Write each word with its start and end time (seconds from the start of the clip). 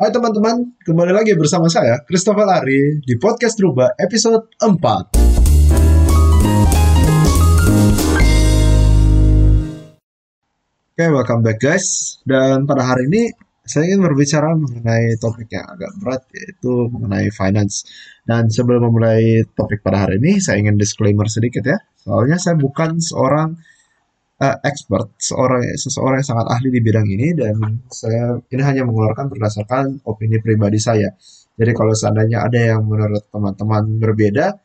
Hai 0.00 0.08
teman-teman, 0.08 0.80
kembali 0.80 1.12
lagi 1.12 1.36
bersama 1.36 1.68
saya, 1.68 2.00
Christopher 2.08 2.48
Ari, 2.48 3.04
di 3.04 3.20
Podcast 3.20 3.60
Rubah 3.60 4.00
episode 4.00 4.48
4. 4.56 5.12
Oke, 10.96 11.04
welcome 11.04 11.44
back 11.44 11.60
guys. 11.60 12.16
Dan 12.24 12.64
pada 12.64 12.88
hari 12.88 13.12
ini, 13.12 13.28
saya 13.60 13.92
ingin 13.92 14.00
berbicara 14.00 14.56
mengenai 14.56 15.20
topik 15.20 15.52
yang 15.52 15.68
agak 15.68 15.92
berat, 16.00 16.24
yaitu 16.32 16.88
mengenai 16.88 17.28
finance. 17.28 17.84
Dan 18.24 18.48
sebelum 18.48 18.88
memulai 18.88 19.44
topik 19.52 19.84
pada 19.84 20.08
hari 20.08 20.16
ini, 20.16 20.40
saya 20.40 20.64
ingin 20.64 20.80
disclaimer 20.80 21.28
sedikit 21.28 21.68
ya. 21.68 21.76
Soalnya 22.00 22.40
saya 22.40 22.56
bukan 22.56 23.04
seorang 23.04 23.52
uh, 24.40 24.56
expert, 24.64 25.12
seorang 25.20 25.62
seseorang 25.76 26.24
yang 26.24 26.28
sangat 26.32 26.46
ahli 26.48 26.68
di 26.72 26.80
bidang 26.80 27.06
ini 27.06 27.36
dan 27.36 27.54
saya 27.92 28.40
ini 28.48 28.62
hanya 28.64 28.82
mengeluarkan 28.88 29.28
berdasarkan 29.28 30.00
opini 30.08 30.40
pribadi 30.40 30.80
saya. 30.80 31.12
Jadi 31.60 31.72
kalau 31.76 31.92
seandainya 31.92 32.40
ada 32.48 32.56
yang 32.56 32.80
menurut 32.88 33.28
teman-teman 33.28 34.00
berbeda, 34.00 34.56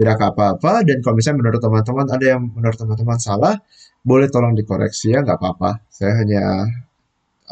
tidak 0.00 0.16
apa-apa. 0.16 0.80
Dan 0.88 1.04
kalau 1.04 1.20
misalnya 1.20 1.38
menurut 1.44 1.60
teman-teman 1.60 2.06
ada 2.08 2.24
yang 2.24 2.40
menurut 2.48 2.78
teman-teman 2.80 3.18
salah, 3.20 3.54
boleh 4.00 4.32
tolong 4.32 4.56
dikoreksi 4.56 5.12
ya, 5.12 5.20
nggak 5.20 5.36
apa-apa. 5.36 5.84
Saya 5.92 6.24
hanya 6.24 6.64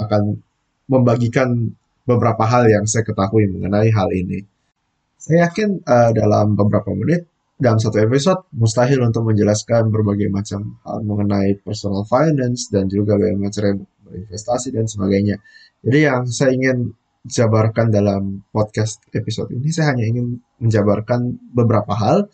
akan 0.00 0.40
membagikan 0.88 1.76
beberapa 2.08 2.46
hal 2.48 2.70
yang 2.70 2.84
saya 2.88 3.04
ketahui 3.04 3.50
mengenai 3.52 3.92
hal 3.92 4.08
ini. 4.16 4.40
Saya 5.20 5.50
yakin 5.50 5.82
uh, 5.82 6.10
dalam 6.14 6.54
beberapa 6.54 6.94
menit 6.94 7.26
dalam 7.56 7.80
satu 7.80 7.96
episode 8.04 8.44
mustahil 8.52 9.00
untuk 9.00 9.32
menjelaskan 9.32 9.88
berbagai 9.88 10.28
macam 10.28 10.76
hal 10.84 11.00
mengenai 11.00 11.56
personal 11.64 12.04
finance 12.04 12.68
dan 12.68 12.84
juga 12.92 13.16
bagaimana 13.16 13.48
cara 13.48 13.72
berinvestasi 14.04 14.76
dan 14.76 14.84
sebagainya. 14.84 15.40
Jadi 15.80 15.98
yang 16.04 16.28
saya 16.28 16.52
ingin 16.52 16.92
jabarkan 17.26 17.90
dalam 17.90 18.44
podcast 18.54 19.02
episode 19.10 19.50
ini 19.50 19.72
saya 19.72 19.96
hanya 19.96 20.04
ingin 20.06 20.38
menjabarkan 20.62 21.40
beberapa 21.50 21.96
hal 21.96 22.28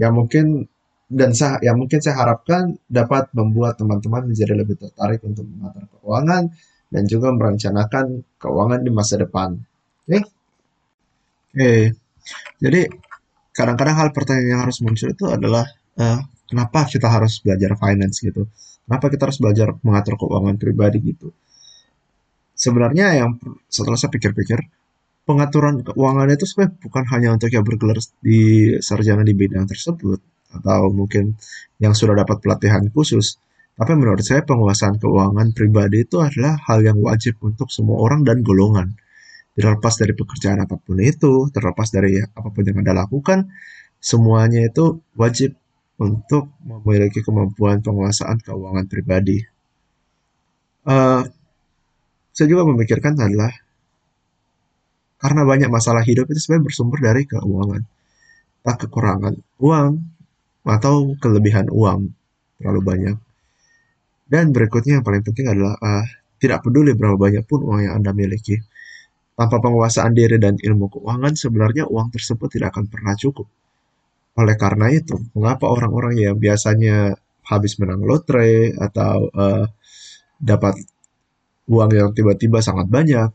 yang 0.00 0.16
mungkin 0.18 0.66
dan 1.12 1.36
saya 1.36 1.60
yang 1.60 1.76
mungkin 1.76 2.00
saya 2.00 2.16
harapkan 2.16 2.80
dapat 2.88 3.28
membuat 3.36 3.76
teman-teman 3.76 4.32
menjadi 4.32 4.56
lebih 4.56 4.80
tertarik 4.80 5.20
untuk 5.22 5.44
mengatur 5.44 5.84
keuangan 6.00 6.48
dan 6.88 7.02
juga 7.04 7.28
merencanakan 7.36 8.24
keuangan 8.40 8.80
di 8.80 8.90
masa 8.90 9.20
depan. 9.20 9.60
Oke. 10.08 10.08
Okay? 10.08 10.22
Okay. 11.52 11.82
Jadi 12.62 12.80
kadang-kadang 13.52 13.96
hal 14.00 14.08
pertanyaan 14.16 14.48
yang 14.58 14.62
harus 14.64 14.80
muncul 14.80 15.08
itu 15.12 15.24
adalah 15.28 15.68
uh, 16.00 16.20
kenapa 16.48 16.88
kita 16.88 17.08
harus 17.08 17.40
belajar 17.44 17.76
finance 17.76 18.24
gitu? 18.24 18.48
Kenapa 18.88 19.06
kita 19.12 19.28
harus 19.28 19.38
belajar 19.38 19.68
mengatur 19.84 20.18
keuangan 20.18 20.56
pribadi 20.58 20.98
gitu? 21.00 21.30
Sebenarnya 22.56 23.16
yang 23.16 23.36
setelah 23.68 23.96
saya 23.96 24.10
pikir-pikir, 24.12 24.58
pengaturan 25.28 25.84
keuangan 25.86 26.28
itu 26.32 26.44
sebenarnya 26.48 26.74
bukan 26.82 27.04
hanya 27.12 27.28
untuk 27.36 27.50
yang 27.52 27.64
bergelar 27.64 27.98
di 28.20 28.40
sarjana 28.82 29.22
di 29.22 29.34
bidang 29.36 29.68
tersebut 29.68 30.20
atau 30.52 30.92
mungkin 30.92 31.36
yang 31.80 31.96
sudah 31.96 32.12
dapat 32.12 32.42
pelatihan 32.42 32.84
khusus. 32.92 33.40
Tapi 33.72 33.96
menurut 33.96 34.20
saya 34.20 34.44
penguasaan 34.44 35.00
keuangan 35.00 35.56
pribadi 35.56 36.04
itu 36.04 36.20
adalah 36.20 36.60
hal 36.68 36.84
yang 36.84 37.00
wajib 37.00 37.40
untuk 37.40 37.72
semua 37.72 38.04
orang 38.04 38.20
dan 38.20 38.44
golongan 38.44 38.92
terlepas 39.52 39.94
dari 40.00 40.12
pekerjaan 40.16 40.64
apa 40.64 40.80
pun 40.80 40.96
itu, 41.00 41.48
terlepas 41.52 41.88
dari 41.92 42.20
apa 42.20 42.48
pun 42.48 42.62
yang 42.64 42.80
Anda 42.80 43.04
lakukan, 43.04 43.52
semuanya 44.00 44.64
itu 44.64 45.04
wajib 45.14 45.54
untuk 46.00 46.50
memiliki 46.64 47.20
kemampuan 47.20 47.84
penguasaan 47.84 48.40
keuangan 48.40 48.88
pribadi. 48.88 49.38
Uh, 50.82 51.22
saya 52.32 52.48
juga 52.48 52.66
memikirkan 52.66 53.14
adalah 53.14 53.52
karena 55.22 55.46
banyak 55.46 55.70
masalah 55.70 56.02
hidup 56.02 56.26
itu 56.34 56.42
sebenarnya 56.42 56.66
bersumber 56.66 56.98
dari 56.98 57.22
keuangan. 57.28 57.82
Tak 58.66 58.88
kekurangan 58.88 59.38
uang 59.62 59.92
atau 60.66 61.14
kelebihan 61.20 61.70
uang 61.70 62.10
terlalu 62.58 62.80
banyak. 62.82 63.16
Dan 64.26 64.50
berikutnya 64.50 64.98
yang 64.98 65.04
paling 65.06 65.22
penting 65.22 65.46
adalah 65.46 65.76
uh, 65.78 66.02
tidak 66.42 66.64
peduli 66.66 66.96
berapa 66.96 67.14
banyak 67.14 67.44
pun 67.46 67.62
uang 67.62 67.80
yang 67.86 67.94
Anda 68.02 68.10
miliki 68.10 68.58
tanpa 69.32 69.56
penguasaan 69.64 70.12
diri 70.12 70.36
dan 70.36 70.60
ilmu 70.60 70.92
keuangan, 70.92 71.32
sebenarnya 71.34 71.88
uang 71.88 72.12
tersebut 72.12 72.48
tidak 72.52 72.76
akan 72.76 72.86
pernah 72.88 73.14
cukup. 73.16 73.48
Oleh 74.38 74.56
karena 74.56 74.88
itu, 74.92 75.16
mengapa 75.36 75.68
orang-orang 75.68 76.16
yang 76.20 76.36
biasanya 76.36 77.16
habis 77.48 77.76
menang 77.80 78.04
lotre 78.04 78.72
atau 78.76 79.28
uh, 79.32 79.66
dapat 80.38 80.78
uang 81.68 81.90
yang 81.92 82.10
tiba-tiba 82.16 82.60
sangat 82.60 82.86
banyak, 82.88 83.28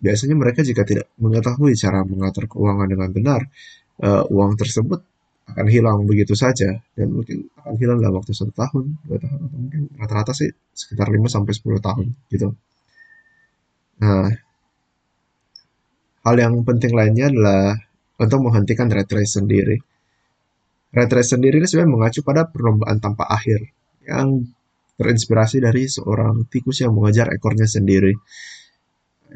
biasanya 0.00 0.36
mereka 0.36 0.60
jika 0.60 0.84
tidak 0.84 1.08
mengetahui 1.16 1.72
cara 1.74 2.04
mengatur 2.04 2.44
keuangan 2.46 2.88
dengan 2.88 3.08
benar, 3.12 3.40
uh, 4.04 4.24
uang 4.28 4.54
tersebut 4.60 5.00
akan 5.46 5.66
hilang 5.70 6.02
begitu 6.10 6.34
saja 6.34 6.82
dan 6.98 7.08
mungkin 7.14 7.46
akan 7.62 7.74
hilang 7.78 7.98
dalam 8.02 8.18
waktu 8.18 8.34
satu 8.34 8.50
tahun, 8.50 8.98
dua 9.06 9.18
tahun 9.22 9.40
atau 9.46 9.58
mungkin 9.58 9.82
rata-rata 9.94 10.32
sih 10.34 10.50
sekitar 10.74 11.06
5 11.06 11.22
sampai 11.30 11.52
10 11.54 11.86
tahun 11.86 12.06
gitu. 12.34 12.48
Nah, 14.02 14.26
Hal 16.26 16.34
yang 16.42 16.66
penting 16.66 16.90
lainnya 16.90 17.30
adalah 17.30 17.78
untuk 18.18 18.50
menghentikan 18.50 18.90
red 18.90 19.06
race 19.06 19.38
sendiri. 19.38 19.78
Red 20.90 21.10
race 21.14 21.30
sendiri 21.30 21.62
ini 21.62 21.70
sebenarnya 21.70 21.92
mengacu 21.94 22.20
pada 22.26 22.50
perlombaan 22.50 22.98
tanpa 22.98 23.30
akhir 23.30 23.70
yang 24.02 24.42
terinspirasi 24.98 25.62
dari 25.62 25.86
seorang 25.86 26.50
tikus 26.50 26.82
yang 26.82 26.98
mengejar 26.98 27.30
ekornya 27.30 27.70
sendiri. 27.70 28.10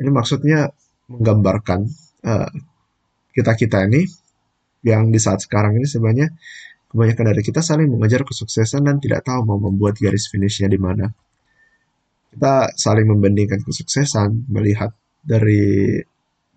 Ini 0.03 0.11
maksudnya 0.11 0.67
menggambarkan 1.07 1.81
uh, 2.27 2.51
kita-kita 3.39 3.87
ini 3.87 4.03
yang 4.83 5.15
di 5.15 5.21
saat 5.23 5.45
sekarang 5.45 5.79
ini 5.79 5.87
sebenarnya 5.87 6.33
kebanyakan 6.91 7.25
dari 7.31 7.43
kita 7.47 7.63
saling 7.63 7.87
mengejar 7.87 8.27
kesuksesan 8.27 8.83
dan 8.83 8.99
tidak 8.99 9.23
tahu 9.23 9.47
mau 9.47 9.63
membuat 9.63 9.95
garis 10.01 10.27
finishnya 10.27 10.67
di 10.67 10.81
mana. 10.81 11.07
Kita 12.35 12.75
saling 12.75 13.07
membandingkan 13.07 13.63
kesuksesan, 13.63 14.51
melihat 14.51 14.91
dari 15.23 16.01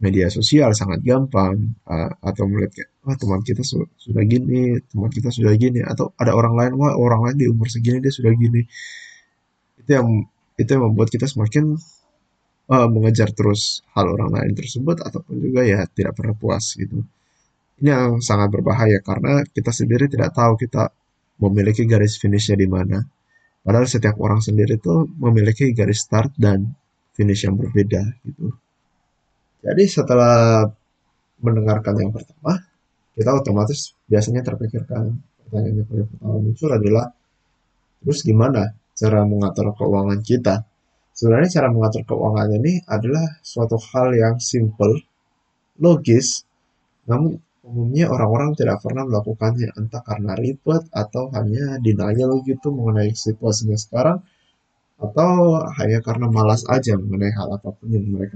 media 0.03 0.28
sosial 0.28 0.75
sangat 0.75 1.00
gampang 1.00 1.56
uh, 1.88 2.12
atau 2.19 2.44
melihat 2.52 2.72
kayak 2.75 2.90
wah 3.08 3.16
teman 3.16 3.40
kita 3.40 3.64
su 3.64 3.88
sudah 3.96 4.24
gini 4.28 4.75
teman 4.91 5.08
kita 5.08 5.31
sudah 5.31 5.56
gini 5.56 5.80
atau 5.80 6.12
ada 6.19 6.36
orang 6.36 6.53
lain 6.59 6.74
wah 6.75 6.94
orang 7.00 7.22
lain 7.31 7.38
di 7.40 7.47
umur 7.47 7.72
segini 7.72 8.03
dia 8.03 8.12
sudah 8.12 8.36
gini. 8.36 8.68
Itu 9.80 9.90
yang 9.96 10.08
itu 10.59 10.69
yang 10.75 10.84
membuat 10.92 11.08
kita 11.08 11.25
semakin 11.31 11.80
uh, 12.68 12.88
mengejar 12.92 13.31
terus 13.31 13.80
hal 13.96 14.12
orang 14.12 14.36
lain 14.36 14.52
tersebut 14.59 15.00
ataupun 15.00 15.36
juga 15.40 15.63
ya 15.63 15.88
tidak 15.88 16.19
pernah 16.19 16.36
puas 16.36 16.75
gitu. 16.75 17.00
Ini 17.80 17.90
yang 17.90 18.19
sangat 18.19 18.52
berbahaya 18.52 19.00
karena 19.00 19.47
kita 19.47 19.72
sendiri 19.72 20.12
tidak 20.12 20.36
tahu 20.36 20.59
kita 20.59 20.92
memiliki 21.40 21.88
garis 21.88 22.19
finishnya 22.19 22.59
di 22.59 22.68
mana. 22.68 23.00
Padahal 23.63 23.88
setiap 23.88 24.19
orang 24.19 24.44
sendiri 24.44 24.75
itu 24.75 25.08
memiliki 25.16 25.72
garis 25.72 26.03
start 26.03 26.36
dan 26.36 26.75
finish 27.16 27.47
yang 27.47 27.56
berbeda 27.56 28.03
gitu 28.28 28.52
jadi 29.63 29.84
setelah 29.88 30.68
mendengarkan 31.40 31.96
yang 31.96 32.12
pertama, 32.12 32.59
kita 33.16 33.31
otomatis 33.31 33.96
biasanya 34.12 34.44
terpikirkan 34.44 35.16
pertanyaan 35.47 35.79
yang 35.79 35.88
paling 35.88 36.07
pertama 36.12 36.35
muncul 36.44 36.69
adalah 36.72 37.06
terus 38.03 38.19
gimana 38.28 38.75
cara 38.91 39.24
mengatur 39.24 39.72
keuangan 39.72 40.19
kita? 40.19 40.68
Sebenarnya 41.16 41.50
cara 41.62 41.68
mengatur 41.72 42.03
keuangan 42.03 42.50
ini 42.59 42.84
adalah 42.90 43.40
suatu 43.40 43.79
hal 43.79 44.12
yang 44.18 44.35
simple, 44.44 45.00
logis, 45.80 46.44
namun 47.07 47.40
umumnya 47.63 48.12
orang-orang 48.12 48.59
tidak 48.59 48.84
pernah 48.84 49.07
melakukannya 49.07 49.72
entah 49.80 50.03
karena 50.03 50.35
ribet 50.35 50.84
atau 50.91 51.31
hanya 51.31 51.80
denial 51.80 52.44
gitu 52.44 52.75
mengenai 52.75 53.16
situasinya 53.16 53.80
sekarang 53.80 54.19
atau 55.00 55.63
hanya 55.80 56.03
karena 56.03 56.28
malas 56.28 56.68
aja 56.68 57.00
mengenai 57.00 57.31
hal 57.31 57.56
apa 57.56 57.72
pun 57.72 57.88
yang 57.88 58.03
mereka 58.12 58.35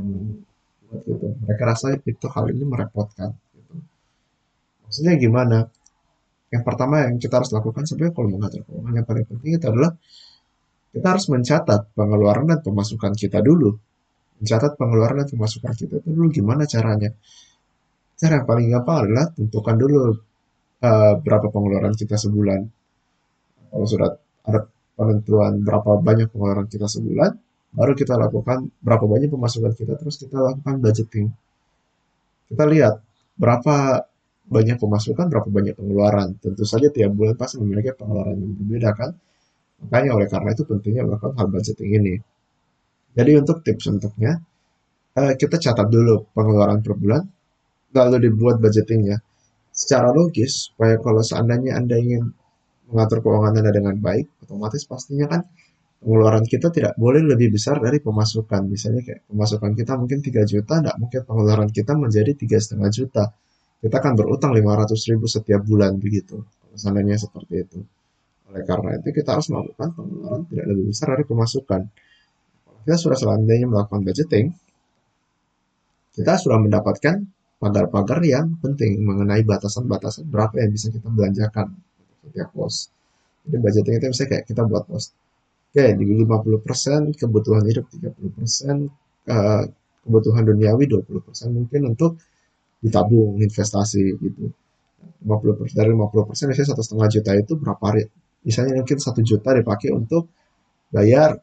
mau 0.87 0.99
gitu. 1.03 1.27
Mereka 1.43 1.63
rasa 1.63 1.95
itu 1.95 2.27
hal 2.31 2.45
ini 2.51 2.63
merepotkan 2.63 3.35
gitu. 3.53 3.75
Maksudnya 4.87 5.13
gimana? 5.19 5.57
Yang 6.47 6.63
pertama 6.63 7.03
yang 7.03 7.19
kita 7.19 7.43
harus 7.43 7.51
lakukan 7.51 7.83
sebenarnya 7.83 8.13
kalau 8.15 8.29
mengatur 8.31 8.61
keuangan 8.63 8.93
yang 8.95 9.07
paling 9.07 9.25
penting 9.27 9.51
itu 9.59 9.65
adalah 9.67 9.91
kita 10.95 11.07
harus 11.11 11.25
mencatat 11.27 11.81
pengeluaran 11.91 12.45
dan 12.47 12.59
pemasukan 12.63 13.11
kita 13.13 13.43
dulu. 13.43 13.75
Mencatat 14.39 14.79
pengeluaran 14.79 15.23
dan 15.23 15.27
pemasukan 15.27 15.73
kita 15.75 15.93
itu 15.99 16.07
dulu 16.07 16.27
gimana 16.31 16.63
caranya. 16.63 17.11
Cara 18.17 18.41
yang 18.41 18.47
paling 18.47 18.67
gampang 18.71 18.97
adalah 19.05 19.25
tentukan 19.35 19.75
dulu 19.75 19.99
uh, 20.81 21.13
berapa 21.19 21.47
pengeluaran 21.51 21.93
kita 21.93 22.15
sebulan. 22.15 22.59
Kalau 23.67 23.85
sudah 23.85 24.09
ada 24.47 24.59
penentuan 24.97 25.61
berapa 25.61 25.99
banyak 25.99 26.31
pengeluaran 26.31 26.65
kita 26.71 26.87
sebulan 26.89 27.46
baru 27.75 27.93
kita 27.93 28.15
lakukan 28.15 28.71
berapa 28.79 29.05
banyak 29.05 29.29
pemasukan 29.31 29.73
kita 29.75 29.99
terus 29.99 30.19
kita 30.21 30.37
lakukan 30.39 30.79
budgeting. 30.79 31.27
Kita 32.47 32.63
lihat 32.63 33.03
berapa 33.35 34.07
banyak 34.47 34.77
pemasukan 34.79 35.27
berapa 35.27 35.49
banyak 35.51 35.75
pengeluaran. 35.75 36.39
Tentu 36.39 36.63
saja 36.63 36.87
tiap 36.87 37.11
bulan 37.11 37.35
pasti 37.35 37.59
memiliki 37.59 37.91
pengeluaran 37.93 38.39
yang 38.39 38.53
berbeda 38.55 38.89
kan? 38.95 39.11
Makanya 39.83 40.09
oleh 40.15 40.27
karena 40.31 40.49
itu 40.55 40.63
pentingnya 40.63 41.03
melakukan 41.05 41.35
hal 41.37 41.47
budgeting 41.51 41.89
ini. 41.93 42.15
Jadi 43.13 43.31
untuk 43.35 43.61
tips 43.61 43.85
untuknya 43.91 44.39
eh, 45.19 45.33
kita 45.35 45.59
catat 45.59 45.87
dulu 45.91 46.31
pengeluaran 46.31 46.79
per 46.79 46.93
bulan, 46.95 47.23
lalu 47.93 48.29
dibuat 48.31 48.57
budgetingnya 48.63 49.19
secara 49.77 50.09
logis 50.09 50.73
supaya 50.73 50.97
kalau 50.97 51.21
seandainya 51.21 51.77
Anda 51.77 52.01
ingin 52.01 52.33
mengatur 52.89 53.21
keuangan 53.21 53.61
Anda 53.61 53.71
dengan 53.75 53.95
baik, 54.01 54.47
otomatis 54.47 54.87
pastinya 54.89 55.29
kan 55.29 55.41
pengeluaran 56.01 56.45
kita 56.45 56.69
tidak 56.69 56.93
boleh 56.95 57.25
lebih 57.25 57.53
besar 57.53 57.81
dari 57.81 57.97
pemasukan. 57.97 58.61
Misalnya 58.69 59.01
kayak 59.03 59.21
pemasukan 59.29 59.71
kita 59.73 59.93
mungkin 59.97 60.19
3 60.21 60.43
juta, 60.45 60.73
tidak 60.81 60.97
mungkin 61.01 61.21
pengeluaran 61.25 61.69
kita 61.73 61.93
menjadi 61.97 62.31
tiga 62.37 62.57
setengah 62.61 62.89
juta. 62.93 63.23
Kita 63.77 63.95
akan 64.01 64.13
berutang 64.17 64.51
500 64.57 65.09
ribu 65.13 65.25
setiap 65.29 65.61
bulan 65.61 65.97
begitu. 66.01 66.41
Seandainya 66.77 67.17
seperti 67.17 67.53
itu. 67.61 67.79
Oleh 68.47 68.63
karena 68.63 68.95
itu 68.97 69.09
kita 69.11 69.37
harus 69.37 69.49
melakukan 69.51 69.89
pengeluaran 69.97 70.41
tidak 70.47 70.65
lebih 70.71 70.85
besar 70.93 71.07
dari 71.13 71.25
pemasukan. 71.25 71.81
Kalau 72.63 72.79
kita 72.85 72.97
sudah 72.97 73.17
selandainya 73.17 73.67
melakukan 73.67 74.01
budgeting, 74.05 74.45
kita 76.17 76.33
sudah 76.41 76.57
mendapatkan 76.57 77.25
pagar-pagar 77.57 78.21
yang 78.21 78.57
penting 78.61 79.01
mengenai 79.01 79.41
batasan-batasan 79.41 80.29
berapa 80.29 80.53
yang 80.61 80.71
bisa 80.73 80.93
kita 80.93 81.09
belanjakan 81.09 81.73
setiap 82.25 82.49
pos. 82.53 82.93
Jadi 83.45 83.57
budgeting 83.61 83.93
itu 83.97 84.05
misalnya 84.13 84.29
kayak 84.37 84.45
kita 84.45 84.61
buat 84.65 84.83
pos. 84.85 85.13
Oke, 85.77 85.93
di 85.93 86.09
50% 86.09 87.13
kebutuhan 87.13 87.61
hidup, 87.69 87.85
30% 87.93 89.29
uh, 89.29 89.61
kebutuhan 90.01 90.41
duniawi, 90.49 90.89
20% 90.89 91.53
mungkin 91.53 91.93
untuk 91.93 92.17
ditabung, 92.81 93.37
investasi 93.37 94.17
gitu. 94.17 94.49
50% 95.21 95.77
dari 95.77 95.93
50% 95.93 96.49
misalnya 96.49 96.73
satu 96.73 96.81
setengah 96.81 97.09
juta 97.13 97.31
itu 97.37 97.53
berapa 97.61 97.83
hari? 97.93 98.09
Misalnya 98.41 98.81
mungkin 98.81 98.97
satu 98.97 99.21
juta 99.21 99.53
dipakai 99.53 99.93
untuk 99.93 100.33
bayar 100.89 101.37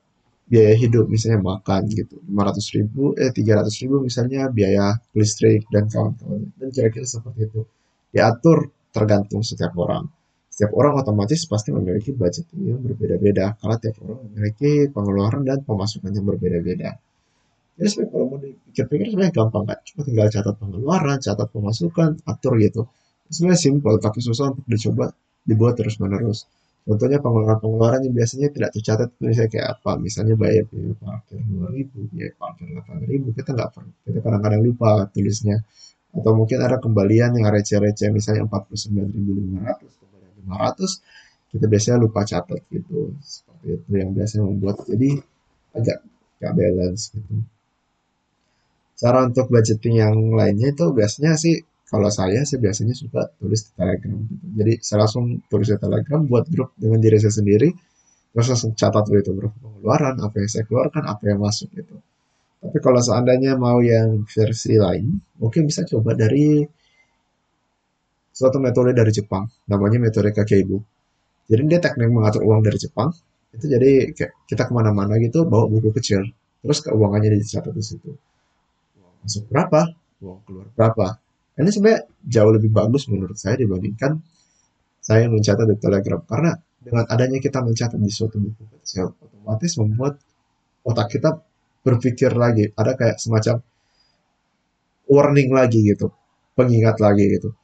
biaya 0.50 0.74
hidup 0.82 1.06
misalnya 1.06 1.38
makan 1.38 1.86
gitu. 1.94 2.18
500 2.26 2.74
ribu 2.74 3.14
eh 3.14 3.30
300 3.30 3.70
ribu 3.86 4.02
misalnya 4.02 4.50
biaya 4.50 4.98
listrik 5.14 5.62
dan 5.70 5.86
kawan-kawan 5.86 6.50
dan 6.58 6.68
kira-kira 6.74 7.06
seperti 7.06 7.46
itu. 7.46 7.62
Diatur 8.10 8.66
tergantung 8.90 9.46
setiap 9.46 9.78
orang 9.78 10.10
setiap 10.54 10.70
orang 10.78 11.02
otomatis 11.02 11.42
pasti 11.50 11.74
memiliki 11.74 12.14
budget 12.14 12.46
yang 12.54 12.78
berbeda-beda. 12.78 13.58
Karena 13.58 13.76
tiap 13.82 13.98
orang 14.06 14.22
memiliki 14.30 14.86
pengeluaran 14.94 15.42
dan 15.42 15.66
pemasukan 15.66 16.14
yang 16.14 16.22
berbeda-beda. 16.22 16.94
Jadi 17.74 17.88
sebenarnya 17.90 18.10
kalau 18.14 18.26
mau 18.30 18.38
dipikir-pikir 18.38 19.06
sebenarnya 19.10 19.34
gampang 19.34 19.64
kan 19.66 19.78
cuma 19.82 20.00
tinggal 20.06 20.26
catat 20.30 20.54
pengeluaran 20.62 21.18
catat 21.18 21.48
pemasukan 21.50 22.10
atur 22.22 22.54
gitu. 22.62 22.86
Sebenarnya 23.26 23.58
simpel 23.58 23.98
tapi 23.98 24.22
susah 24.22 24.54
untuk 24.54 24.62
dicoba 24.70 25.10
dibuat 25.42 25.74
terus 25.74 25.98
menerus 25.98 26.46
Contohnya 26.84 27.16
pengeluaran-pengeluaran 27.16 28.04
yang 28.04 28.12
biasanya 28.12 28.52
tidak 28.52 28.70
tercatat 28.76 29.08
misalnya 29.16 29.48
kayak 29.48 29.68
apa? 29.80 29.90
Misalnya 29.96 30.36
bayar 30.36 30.68
biaya 30.68 30.92
parkir 31.00 31.40
2000, 31.40 32.12
biaya 32.12 32.32
parkir 32.36 32.66
8000, 32.76 33.32
kita 33.40 33.50
nggak 33.56 33.70
pernah, 33.72 33.94
kita 34.04 34.18
kadang-kadang 34.20 34.60
lupa 34.60 34.90
tulisnya. 35.08 35.64
Atau 36.12 36.36
mungkin 36.36 36.60
ada 36.60 36.76
kembalian 36.76 37.40
yang 37.40 37.48
receh-receh 37.48 38.12
misalnya 38.12 38.44
49.500, 38.52 39.00
kembalian 39.00 40.13
500, 40.44 41.52
kita 41.54 41.64
biasanya 41.70 41.98
lupa 42.02 42.20
catat 42.26 42.60
gitu. 42.68 43.14
Seperti 43.22 43.66
itu 43.78 43.90
yang 43.94 44.10
biasanya 44.12 44.44
membuat 44.46 44.76
jadi 44.84 45.10
agak 45.74 45.98
gak 46.42 46.52
balance 46.54 47.14
gitu. 47.14 47.34
Cara 48.94 49.26
untuk 49.26 49.50
budgeting 49.50 49.98
yang 49.98 50.14
lainnya 50.34 50.70
itu 50.70 50.86
biasanya 50.94 51.34
sih 51.34 51.62
kalau 51.84 52.10
saya 52.10 52.42
sih 52.42 52.58
biasanya 52.58 52.94
suka 52.94 53.30
tulis 53.38 53.66
di 53.66 53.70
Telegram 53.78 54.18
gitu. 54.18 54.46
Jadi 54.58 54.72
saya 54.82 54.98
langsung 55.06 55.24
tulis 55.46 55.68
di 55.70 55.78
Telegram 55.78 56.20
buat 56.26 56.44
grup 56.50 56.74
dengan 56.74 56.98
diri 56.98 57.18
saya 57.22 57.34
sendiri. 57.34 57.70
Terus 58.34 58.50
langsung 58.50 58.74
catat 58.74 59.06
itu 59.14 59.30
berapa 59.30 59.54
pengeluaran, 59.62 60.18
apa 60.18 60.34
yang 60.42 60.50
saya 60.50 60.64
keluarkan, 60.66 61.06
apa 61.06 61.22
yang 61.30 61.38
masuk 61.38 61.70
gitu. 61.70 61.94
Tapi 62.58 62.78
kalau 62.82 62.98
seandainya 62.98 63.54
mau 63.54 63.78
yang 63.78 64.26
versi 64.26 64.74
lain, 64.74 65.22
mungkin 65.38 65.70
bisa 65.70 65.86
coba 65.86 66.18
dari 66.18 66.66
suatu 68.34 68.58
metode 68.58 68.90
dari 68.90 69.14
Jepang, 69.14 69.46
namanya 69.70 70.02
metode 70.02 70.34
Kakeibu. 70.34 70.76
Jadi 71.46 71.62
dia 71.70 71.78
teknik 71.78 72.10
mengatur 72.10 72.42
uang 72.42 72.66
dari 72.66 72.76
Jepang. 72.82 73.14
Itu 73.54 73.70
jadi 73.70 74.10
kayak 74.10 74.50
kita 74.50 74.66
ke 74.66 74.72
mana-mana 74.74 75.14
gitu 75.22 75.46
bawa 75.46 75.70
buku 75.70 75.94
kecil, 75.94 76.26
terus 76.58 76.82
keuangannya 76.82 77.38
dicatat 77.38 77.70
di 77.70 77.84
situ. 77.86 78.10
Masuk 79.22 79.46
berapa, 79.46 79.94
uang 80.18 80.42
keluar 80.42 80.66
berapa, 80.74 81.06
ini 81.54 81.70
sebenarnya 81.70 82.10
jauh 82.26 82.50
lebih 82.50 82.70
bagus 82.74 83.06
menurut 83.06 83.38
saya 83.38 83.54
dibandingkan 83.54 84.18
saya 84.98 85.30
mencatat 85.30 85.70
di 85.70 85.76
Telegram. 85.78 86.20
Karena 86.26 86.50
dengan 86.82 87.06
adanya 87.06 87.38
kita 87.38 87.62
mencatat 87.62 87.94
di 87.94 88.10
suatu 88.10 88.42
buku 88.42 88.62
kecil, 88.80 89.14
otomatis 89.22 89.78
membuat 89.78 90.18
otak 90.82 91.14
kita 91.14 91.38
berpikir 91.86 92.34
lagi. 92.34 92.74
Ada 92.74 92.98
kayak 92.98 93.16
semacam 93.22 93.62
warning 95.06 95.50
lagi 95.54 95.78
gitu, 95.86 96.10
pengingat 96.58 96.98
lagi 96.98 97.38
gitu. 97.38 97.54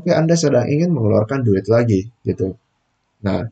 Oke, 0.00 0.16
Anda 0.16 0.32
sedang 0.32 0.64
ingin 0.64 0.96
mengeluarkan 0.96 1.44
duit 1.44 1.68
lagi 1.68 2.08
gitu. 2.24 2.56
Nah, 3.20 3.44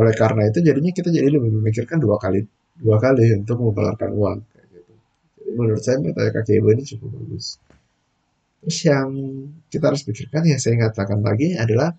oleh 0.00 0.14
karena 0.16 0.48
itu 0.48 0.64
jadinya 0.64 0.88
kita 0.88 1.12
jadi 1.12 1.28
lebih 1.28 1.52
memikirkan 1.52 2.00
dua 2.00 2.16
kali 2.16 2.48
dua 2.80 2.96
kali 2.96 3.28
untuk 3.36 3.60
mengeluarkan 3.60 4.10
uang 4.16 4.38
kayak 4.40 4.66
gitu. 4.72 4.92
Jadi 5.36 5.50
menurut 5.52 5.82
saya 5.84 6.00
metode 6.00 6.32
KKIB 6.32 6.64
ini 6.74 6.82
cukup 6.96 7.08
bagus. 7.12 7.60
Terus 8.64 8.78
yang 8.88 9.08
kita 9.68 9.84
harus 9.92 10.02
pikirkan 10.08 10.48
yang 10.48 10.56
saya 10.56 10.88
katakan 10.88 11.20
lagi 11.20 11.52
adalah 11.60 11.92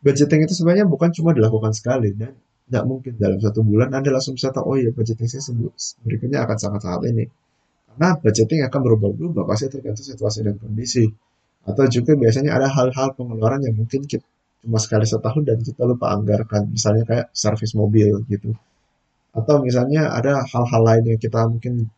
budgeting 0.00 0.48
itu 0.48 0.56
sebenarnya 0.56 0.88
bukan 0.88 1.12
cuma 1.12 1.36
dilakukan 1.36 1.76
sekali 1.76 2.16
dan 2.16 2.32
tidak 2.66 2.84
mungkin 2.88 3.12
dalam 3.20 3.36
satu 3.44 3.60
bulan 3.60 3.92
Anda 3.92 4.16
langsung 4.16 4.40
bisa 4.40 4.48
tahu 4.56 4.64
oh 4.72 4.76
ya 4.80 4.88
budgeting 4.88 5.28
saya 5.28 5.52
berikutnya 6.00 6.48
akan 6.48 6.56
sangat-sangat 6.56 7.12
ini. 7.12 7.28
Karena 7.92 8.16
budgeting 8.16 8.64
akan 8.64 8.80
berubah-ubah 8.80 9.44
pasti 9.44 9.68
tergantung 9.68 10.08
situasi 10.08 10.48
dan 10.48 10.56
kondisi. 10.56 11.04
Atau 11.66 11.84
juga 11.90 12.14
biasanya 12.14 12.54
ada 12.56 12.70
hal-hal 12.70 13.12
pengeluaran 13.18 13.60
yang 13.66 13.74
mungkin 13.74 14.06
kita 14.06 14.24
cuma 14.62 14.78
sekali 14.78 15.06
setahun 15.06 15.42
dan 15.46 15.58
kita 15.60 15.82
lupa 15.82 16.14
anggarkan. 16.14 16.70
Misalnya 16.70 17.04
kayak 17.06 17.26
servis 17.34 17.74
mobil 17.74 18.22
gitu. 18.30 18.54
Atau 19.34 19.60
misalnya 19.60 20.14
ada 20.14 20.46
hal-hal 20.46 20.82
lain 20.82 21.04
yang 21.14 21.20
kita 21.20 21.44
mungkin 21.44 21.90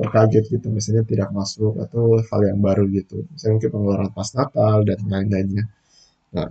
terkaget 0.00 0.44
gitu 0.48 0.72
misalnya 0.72 1.04
tidak 1.04 1.28
masuk 1.28 1.76
atau 1.76 2.16
hal 2.24 2.40
yang 2.40 2.56
baru 2.56 2.88
gitu 2.88 3.20
misalnya 3.36 3.60
mungkin 3.60 3.70
pengeluaran 3.76 4.10
pas 4.16 4.28
Natal 4.32 4.76
dan 4.88 4.98
lain-lainnya 5.04 5.64
nah 6.32 6.48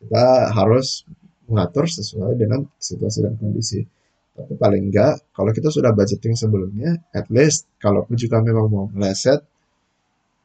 kita 0.00 0.26
harus 0.56 1.04
mengatur 1.44 1.84
sesuai 1.84 2.40
dengan 2.40 2.64
situasi 2.80 3.28
dan 3.28 3.36
kondisi 3.36 3.84
tapi 4.32 4.56
paling 4.56 4.88
enggak 4.88 5.20
kalau 5.36 5.52
kita 5.52 5.68
sudah 5.68 5.92
budgeting 5.92 6.32
sebelumnya 6.32 6.96
at 7.12 7.28
least 7.28 7.68
kalaupun 7.76 8.16
juga 8.16 8.40
memang 8.40 8.66
mau 8.72 8.88
meleset 8.96 9.44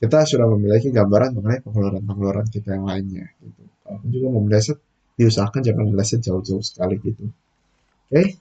kita 0.04 0.28
sudah 0.28 0.52
memiliki 0.52 0.92
gambaran 0.92 1.40
mengenai 1.40 1.64
pengeluaran-pengeluaran 1.64 2.48
kita 2.52 2.76
yang 2.76 2.84
lainnya 2.84 3.32
gitu 3.40 3.64
kalaupun 3.88 4.08
juga 4.12 4.28
mau 4.28 4.44
meleset 4.44 4.78
diusahakan 5.16 5.62
jangan 5.64 5.86
meleset 5.88 6.20
jauh-jauh 6.20 6.60
sekali 6.60 7.00
gitu 7.00 7.32
oke 7.32 8.12
okay? 8.12 8.36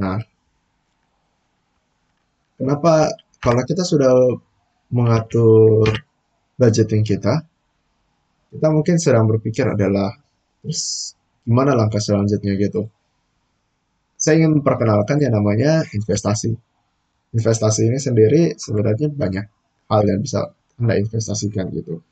nah 0.00 0.16
Kenapa 2.54 3.10
kalau 3.42 3.62
kita 3.66 3.82
sudah 3.82 4.14
mengatur 4.94 5.84
budgeting 6.54 7.02
kita, 7.02 7.42
kita 8.54 8.68
mungkin 8.70 8.96
sedang 9.02 9.26
berpikir 9.26 9.66
adalah 9.74 10.14
terus 10.62 11.12
gimana 11.42 11.74
langkah 11.74 11.98
selanjutnya 11.98 12.54
gitu. 12.54 12.86
Saya 14.14 14.40
ingin 14.40 14.62
memperkenalkan 14.62 15.18
yang 15.18 15.34
namanya 15.34 15.82
investasi. 15.92 16.54
Investasi 17.34 17.90
ini 17.90 17.98
sendiri 17.98 18.42
sebenarnya 18.54 19.10
banyak 19.10 19.44
hal 19.94 20.02
yang 20.10 20.20
bisa 20.20 20.50
Anda 20.82 20.98
investasikan 20.98 21.70
gitu. 21.70 22.02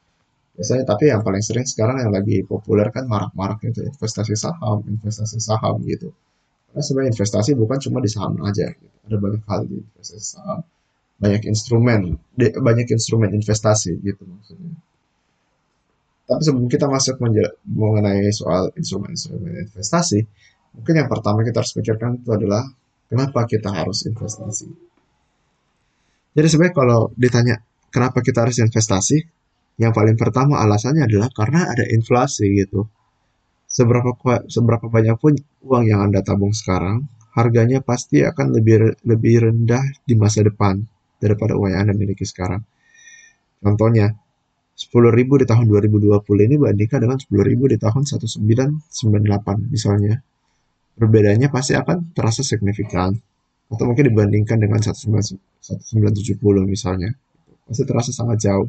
Biasanya 0.54 0.84
tapi 0.86 1.10
yang 1.10 1.24
paling 1.26 1.42
sering 1.42 1.66
sekarang 1.66 1.98
yang 1.98 2.12
lagi 2.14 2.44
populer 2.46 2.86
kan 2.94 3.08
marak-marak 3.08 3.58
itu 3.66 3.82
investasi 3.82 4.38
saham, 4.38 4.84
investasi 4.86 5.42
saham 5.42 5.82
gitu. 5.82 6.14
Karena 6.70 6.82
sebenarnya 6.84 7.10
investasi 7.18 7.50
bukan 7.58 7.78
cuma 7.82 7.98
di 7.98 8.10
saham 8.12 8.38
aja. 8.46 8.70
Gitu. 8.70 8.94
Ada 9.08 9.16
banyak 9.18 9.42
hal 9.48 9.60
di 9.66 9.76
investasi 9.82 10.26
saham, 10.38 10.60
banyak 11.18 11.42
instrumen, 11.50 12.00
banyak 12.38 12.86
instrumen 12.94 13.34
investasi 13.34 13.98
gitu 14.04 14.22
maksudnya. 14.22 14.76
Tapi 16.22 16.42
sebelum 16.46 16.70
kita 16.70 16.86
masuk 16.86 17.18
mengenai 17.66 18.30
soal 18.30 18.70
instrumen-instrumen 18.78 19.68
investasi, 19.68 20.22
mungkin 20.78 20.94
yang 21.02 21.08
pertama 21.10 21.42
kita 21.42 21.60
harus 21.60 21.74
pikirkan 21.74 22.22
itu 22.22 22.30
adalah 22.30 22.62
kenapa 23.10 23.44
kita 23.44 23.68
harus 23.68 24.06
investasi. 24.06 24.68
Jadi 26.32 26.46
sebenarnya 26.48 26.76
kalau 26.76 27.12
ditanya 27.18 27.60
kenapa 27.92 28.24
kita 28.24 28.48
harus 28.48 28.58
investasi, 28.58 29.20
yang 29.76 29.92
paling 29.92 30.16
pertama 30.16 30.58
alasannya 30.64 31.04
adalah 31.04 31.28
karena 31.30 31.68
ada 31.68 31.84
inflasi 31.86 32.48
gitu 32.56 32.88
seberapa 33.72 34.12
seberapa 34.52 34.86
banyak 34.92 35.16
pun 35.16 35.32
uang 35.64 35.84
yang 35.88 36.04
Anda 36.04 36.20
tabung 36.20 36.52
sekarang, 36.52 37.08
harganya 37.32 37.80
pasti 37.80 38.20
akan 38.20 38.52
lebih 38.52 39.00
lebih 39.08 39.48
rendah 39.48 39.80
di 40.04 40.12
masa 40.12 40.44
depan 40.44 40.84
daripada 41.16 41.56
uang 41.56 41.72
yang 41.72 41.88
Anda 41.88 41.96
miliki 41.96 42.28
sekarang. 42.28 42.60
Contohnya, 43.64 44.12
10.000 44.76 45.40
di 45.40 45.46
tahun 45.48 45.64
2020 45.70 46.20
ini 46.44 46.56
bandingkan 46.60 47.00
dengan 47.00 47.16
10.000 47.16 47.72
di 47.72 47.78
tahun 47.80 48.02
1998 48.04 49.72
misalnya. 49.72 50.20
Perbedaannya 50.92 51.48
pasti 51.48 51.72
akan 51.72 52.12
terasa 52.12 52.44
signifikan. 52.44 53.16
atau 53.72 53.88
mungkin 53.88 54.12
dibandingkan 54.12 54.60
dengan 54.60 54.84
1970 54.84 55.80
misalnya 56.68 57.16
masih 57.72 57.88
terasa 57.88 58.12
sangat 58.12 58.44
jauh. 58.44 58.68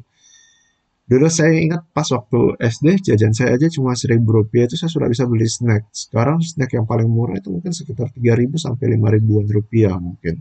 Dulu 1.03 1.27
saya 1.27 1.59
ingat 1.59 1.83
pas 1.91 2.07
waktu 2.15 2.55
SD 2.63 3.11
jajan 3.11 3.35
saya 3.35 3.59
aja 3.59 3.67
cuma 3.67 3.91
seribu 3.91 4.39
rupiah 4.39 4.63
itu 4.71 4.79
saya 4.79 4.87
sudah 4.87 5.11
bisa 5.11 5.27
beli 5.27 5.51
snack. 5.51 5.91
Sekarang 5.91 6.39
snack 6.39 6.71
yang 6.79 6.87
paling 6.87 7.11
murah 7.11 7.35
itu 7.35 7.51
mungkin 7.51 7.75
sekitar 7.75 8.07
3000 8.15 8.55
sampai 8.55 8.95
5000 8.95 9.15
ribuan 9.19 9.45
rupiah 9.51 9.99
mungkin. 9.99 10.39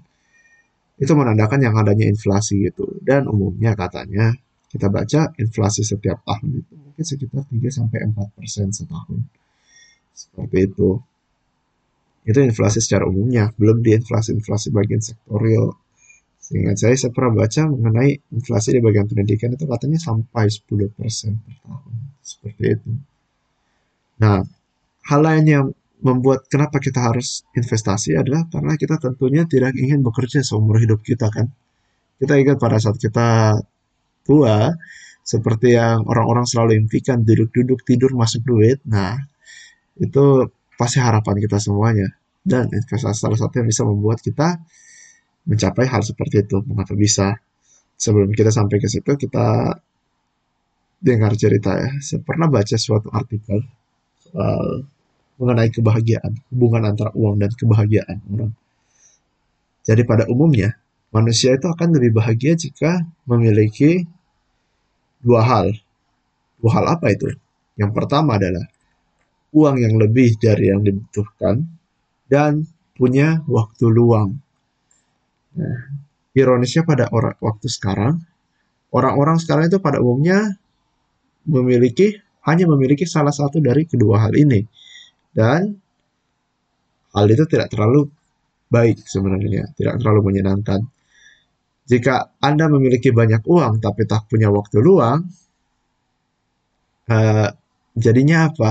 Itu 0.94 1.18
menandakan 1.18 1.66
yang 1.66 1.74
adanya 1.74 2.06
inflasi 2.06 2.70
gitu. 2.70 2.86
Dan 3.02 3.26
umumnya 3.26 3.74
katanya 3.74 4.30
kita 4.70 4.86
baca 4.86 5.34
inflasi 5.34 5.82
setiap 5.82 6.22
tahun 6.22 6.62
itu 6.62 6.72
mungkin 6.78 7.04
sekitar 7.04 7.42
3 7.50 7.58
sampai 7.66 7.98
4 8.06 8.36
persen 8.38 8.70
setahun. 8.70 9.18
Seperti 10.14 10.70
itu. 10.70 10.94
Itu 12.22 12.38
inflasi 12.38 12.78
secara 12.78 13.10
umumnya 13.10 13.50
belum 13.58 13.82
di 13.82 13.98
inflasi-inflasi 13.98 14.70
bagian 14.70 15.02
sektorial 15.02 15.74
Seingat 16.52 16.76
saya, 16.76 16.92
saya 17.00 17.16
pernah 17.16 17.32
baca 17.32 17.64
mengenai 17.64 18.12
inflasi 18.28 18.76
di 18.76 18.84
bagian 18.84 19.08
pendidikan 19.08 19.56
itu 19.56 19.64
katanya 19.64 19.96
sampai 19.96 20.52
10% 20.52 20.68
per 21.40 21.54
tahun. 21.64 21.94
Seperti 22.20 22.64
itu. 22.76 22.90
Nah, 24.20 24.44
hal 25.08 25.20
lain 25.24 25.44
yang 25.48 25.64
membuat 26.04 26.44
kenapa 26.52 26.76
kita 26.76 27.08
harus 27.08 27.48
investasi 27.56 28.20
adalah 28.20 28.44
karena 28.52 28.76
kita 28.76 29.00
tentunya 29.00 29.48
tidak 29.48 29.72
ingin 29.80 30.04
bekerja 30.04 30.44
seumur 30.44 30.76
hidup 30.76 31.00
kita 31.00 31.32
kan. 31.32 31.48
Kita 32.20 32.36
ingat 32.36 32.60
pada 32.60 32.76
saat 32.76 33.00
kita 33.00 33.56
tua, 34.28 34.76
seperti 35.24 35.72
yang 35.72 36.04
orang-orang 36.04 36.44
selalu 36.44 36.76
impikan, 36.76 37.24
duduk-duduk, 37.24 37.80
tidur, 37.88 38.12
masuk 38.12 38.44
duit. 38.44 38.76
Nah, 38.84 39.16
itu 39.96 40.52
pasti 40.76 41.00
harapan 41.00 41.40
kita 41.40 41.56
semuanya. 41.56 42.12
Dan 42.44 42.68
investasi 42.68 43.16
salah 43.24 43.40
satu 43.40 43.64
yang 43.64 43.72
bisa 43.72 43.88
membuat 43.88 44.20
kita 44.20 44.60
mencapai 45.46 45.86
hal 45.90 46.02
seperti 46.04 46.46
itu. 46.46 46.62
Mengapa 46.66 46.94
bisa? 46.94 47.34
Sebelum 47.98 48.34
kita 48.34 48.50
sampai 48.50 48.82
ke 48.82 48.88
situ, 48.90 49.14
kita 49.14 49.78
dengar 51.02 51.34
cerita 51.34 51.74
ya. 51.78 51.90
Saya 51.98 52.22
pernah 52.22 52.46
baca 52.50 52.76
suatu 52.78 53.10
artikel 53.10 53.62
soal 54.22 54.86
mengenai 55.42 55.74
kebahagiaan, 55.74 56.38
hubungan 56.54 56.94
antara 56.94 57.10
uang 57.18 57.42
dan 57.42 57.50
kebahagiaan 57.50 58.22
orang. 58.30 58.54
Jadi 59.82 60.02
pada 60.06 60.30
umumnya, 60.30 60.78
manusia 61.10 61.58
itu 61.58 61.66
akan 61.66 61.98
lebih 61.98 62.22
bahagia 62.22 62.54
jika 62.54 63.02
memiliki 63.26 64.06
dua 65.18 65.42
hal. 65.42 65.74
Dua 66.62 66.70
hal 66.78 66.86
apa 66.94 67.10
itu? 67.10 67.26
Yang 67.74 67.90
pertama 67.90 68.38
adalah 68.38 68.62
uang 69.50 69.76
yang 69.82 69.98
lebih 69.98 70.38
dari 70.38 70.70
yang 70.70 70.86
dibutuhkan 70.86 71.66
dan 72.30 72.62
punya 72.94 73.42
waktu 73.50 73.90
luang 73.90 74.38
Nah, 75.52 75.78
ironisnya 76.32 76.88
pada 76.88 77.08
orang 77.12 77.36
waktu 77.40 77.68
sekarang, 77.68 78.24
orang-orang 78.92 79.36
sekarang 79.36 79.68
itu 79.68 79.78
pada 79.80 80.00
umumnya 80.00 80.56
memiliki 81.48 82.16
hanya 82.42 82.66
memiliki 82.66 83.06
salah 83.06 83.34
satu 83.34 83.62
dari 83.62 83.86
kedua 83.86 84.26
hal 84.26 84.32
ini. 84.34 84.64
Dan 85.32 85.72
hal 87.12 87.26
itu 87.28 87.44
tidak 87.48 87.72
terlalu 87.72 88.08
baik 88.72 89.04
sebenarnya, 89.04 89.72
tidak 89.76 90.00
terlalu 90.00 90.32
menyenangkan. 90.32 90.80
Jika 91.84 92.38
Anda 92.40 92.72
memiliki 92.72 93.12
banyak 93.12 93.44
uang 93.44 93.82
tapi 93.84 94.08
tak 94.08 94.30
punya 94.32 94.48
waktu 94.48 94.80
luang, 94.80 95.28
uh, 97.12 97.48
jadinya 97.92 98.48
apa? 98.48 98.70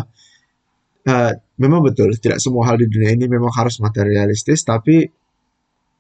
Uh, 1.02 1.34
memang 1.58 1.82
betul, 1.86 2.14
tidak 2.18 2.42
semua 2.42 2.70
hal 2.70 2.78
di 2.82 2.90
dunia 2.90 3.14
ini 3.14 3.26
memang 3.30 3.54
harus 3.54 3.78
materialistis, 3.82 4.66
tapi 4.66 5.06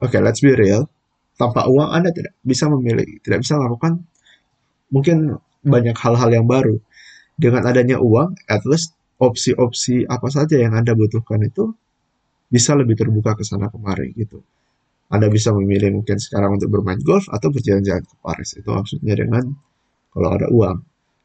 Oke, 0.01 0.17
okay, 0.17 0.21
let's 0.25 0.41
be 0.41 0.49
real. 0.57 0.89
Tanpa 1.37 1.69
uang 1.69 1.93
Anda 1.93 2.09
tidak 2.09 2.33
bisa 2.41 2.65
memilih, 2.65 3.21
tidak 3.21 3.45
bisa 3.45 3.57
melakukan 3.57 4.01
mungkin 4.89 5.37
banyak 5.61 5.93
hal-hal 5.93 6.29
yang 6.33 6.49
baru. 6.49 6.81
Dengan 7.37 7.69
adanya 7.69 7.97
uang, 8.01 8.37
at 8.49 8.65
least 8.65 8.97
opsi-opsi 9.21 10.09
apa 10.09 10.27
saja 10.33 10.57
yang 10.57 10.73
Anda 10.73 10.97
butuhkan 10.97 11.41
itu 11.45 11.69
bisa 12.49 12.73
lebih 12.73 12.97
terbuka 12.97 13.37
ke 13.37 13.45
sana 13.45 13.69
kemari 13.69 14.11
gitu. 14.17 14.41
Anda 15.13 15.29
bisa 15.29 15.53
memilih 15.53 16.01
mungkin 16.01 16.17
sekarang 16.17 16.57
untuk 16.57 16.73
bermain 16.73 16.97
golf 16.99 17.29
atau 17.29 17.53
berjalan-jalan 17.53 18.01
ke 18.01 18.15
Paris. 18.25 18.57
Itu 18.57 18.73
maksudnya 18.73 19.13
dengan 19.13 19.53
kalau 20.11 20.29
ada 20.33 20.49
uang. 20.49 20.77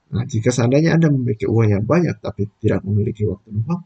Nah, 0.07 0.25
jika 0.29 0.53
seandainya 0.53 0.95
Anda 0.95 1.11
memiliki 1.11 1.49
uang 1.49 1.69
yang 1.73 1.85
banyak 1.89 2.21
tapi 2.23 2.47
tidak 2.63 2.85
memiliki 2.87 3.27
waktu 3.27 3.51
luang, 3.57 3.83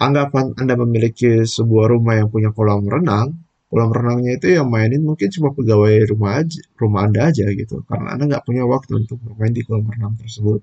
anggapan 0.00 0.56
Anda 0.58 0.74
memiliki 0.80 1.44
sebuah 1.46 1.92
rumah 1.92 2.18
yang 2.18 2.28
punya 2.32 2.50
kolam 2.50 2.82
renang, 2.88 3.45
kolam 3.66 3.90
renangnya 3.90 4.38
itu 4.38 4.46
yang 4.56 4.70
mainin 4.70 5.02
mungkin 5.02 5.28
cuma 5.34 5.50
pegawai 5.50 6.06
rumah 6.14 6.42
aja, 6.42 6.62
rumah 6.78 7.00
anda 7.06 7.28
aja 7.30 7.46
gitu. 7.50 7.82
Karena 7.86 8.14
anda 8.14 8.24
nggak 8.30 8.44
punya 8.46 8.62
waktu 8.64 9.06
untuk 9.06 9.18
bermain 9.22 9.52
di 9.54 9.62
kolam 9.66 9.86
renang 9.90 10.14
tersebut. 10.18 10.60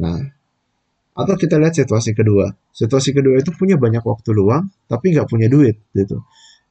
Nah 0.00 0.20
atau 1.20 1.34
kita 1.36 1.60
lihat 1.60 1.76
situasi 1.76 2.16
kedua. 2.16 2.48
Situasi 2.72 3.12
kedua 3.12 3.36
itu 3.36 3.52
punya 3.52 3.76
banyak 3.76 4.00
waktu 4.00 4.30
luang 4.32 4.72
tapi 4.88 5.12
nggak 5.12 5.28
punya 5.28 5.52
duit 5.52 5.76
gitu. 5.92 6.24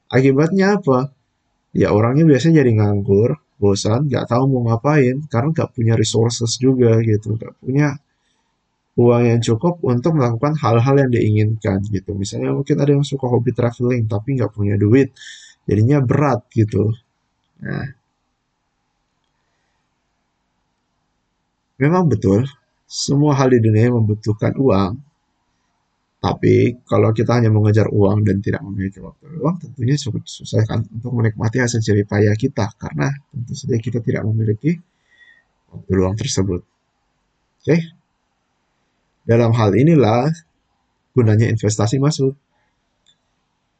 Akibatnya 0.09 0.81
apa? 0.81 1.13
Ya 1.75 1.93
orangnya 1.93 2.25
biasanya 2.25 2.65
jadi 2.65 2.71
nganggur 2.81 3.37
bosan 3.61 4.09
nggak 4.09 4.31
tahu 4.31 4.43
mau 4.49 4.61
ngapain 4.71 5.21
karena 5.29 5.53
nggak 5.53 5.69
punya 5.77 5.93
resources 5.93 6.57
juga 6.57 6.97
gitu. 7.05 7.37
Nggak 7.37 7.53
punya 7.61 8.01
uang 8.99 9.23
yang 9.31 9.39
cukup 9.39 9.79
untuk 9.87 10.11
melakukan 10.19 10.59
hal-hal 10.59 10.95
yang 10.99 11.11
diinginkan 11.15 11.79
gitu. 11.87 12.11
Misalnya 12.19 12.51
mungkin 12.51 12.75
ada 12.83 12.91
yang 12.91 13.05
suka 13.07 13.31
hobi 13.31 13.55
traveling 13.55 14.03
tapi 14.11 14.35
nggak 14.35 14.51
punya 14.51 14.75
duit, 14.75 15.15
jadinya 15.63 16.03
berat 16.03 16.43
gitu. 16.51 16.91
Nah, 17.63 17.87
memang 21.79 22.03
betul 22.11 22.43
semua 22.83 23.31
hal 23.39 23.55
di 23.55 23.59
dunia 23.63 23.87
membutuhkan 23.95 24.53
uang. 24.59 24.93
Tapi 26.19 26.83
kalau 26.83 27.15
kita 27.15 27.39
hanya 27.39 27.47
mengejar 27.47 27.87
uang 27.87 28.27
dan 28.27 28.43
tidak 28.43 28.59
memiliki 28.67 28.99
waktu 28.99 29.23
luang, 29.39 29.55
tentunya 29.55 29.95
susah 29.95 30.67
kan 30.67 30.83
untuk 30.91 31.15
menikmati 31.15 31.63
hasil 31.63 31.79
jerih 31.79 32.03
payah 32.03 32.35
kita 32.35 32.75
karena 32.75 33.07
tentu 33.31 33.55
saja 33.55 33.79
kita 33.79 34.03
tidak 34.03 34.27
memiliki 34.27 34.75
waktu 35.71 35.91
luang 35.95 36.19
tersebut. 36.19 36.59
Oke. 36.59 37.63
Okay? 37.63 37.98
Dalam 39.29 39.53
hal 39.53 39.77
inilah 39.77 40.33
gunanya 41.13 41.45
investasi 41.53 42.01
masuk. 42.01 42.33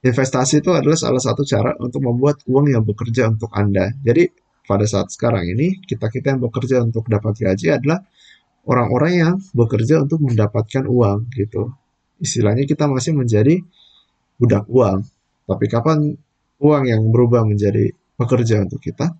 Investasi 0.06 0.62
itu 0.62 0.70
adalah 0.70 0.94
salah 0.94 1.18
satu 1.18 1.42
cara 1.42 1.74
untuk 1.82 2.06
membuat 2.06 2.46
uang 2.46 2.70
yang 2.70 2.86
bekerja 2.86 3.34
untuk 3.34 3.50
Anda. 3.58 3.90
Jadi 4.06 4.30
pada 4.70 4.86
saat 4.86 5.10
sekarang 5.10 5.50
ini 5.50 5.82
kita-kita 5.82 6.38
yang 6.38 6.46
bekerja 6.46 6.86
untuk 6.86 7.10
dapat 7.10 7.34
gaji 7.34 7.74
adalah 7.74 8.06
orang-orang 8.70 9.14
yang 9.18 9.34
bekerja 9.58 10.06
untuk 10.06 10.22
mendapatkan 10.22 10.86
uang 10.86 11.34
gitu. 11.34 11.74
Istilahnya 12.22 12.70
kita 12.70 12.86
masih 12.86 13.18
menjadi 13.18 13.58
budak 14.38 14.70
uang. 14.70 15.02
Tapi 15.50 15.66
kapan 15.66 16.14
uang 16.62 16.84
yang 16.86 17.02
berubah 17.10 17.42
menjadi 17.42 17.90
pekerja 18.22 18.62
untuk 18.62 18.86
kita? 18.86 19.18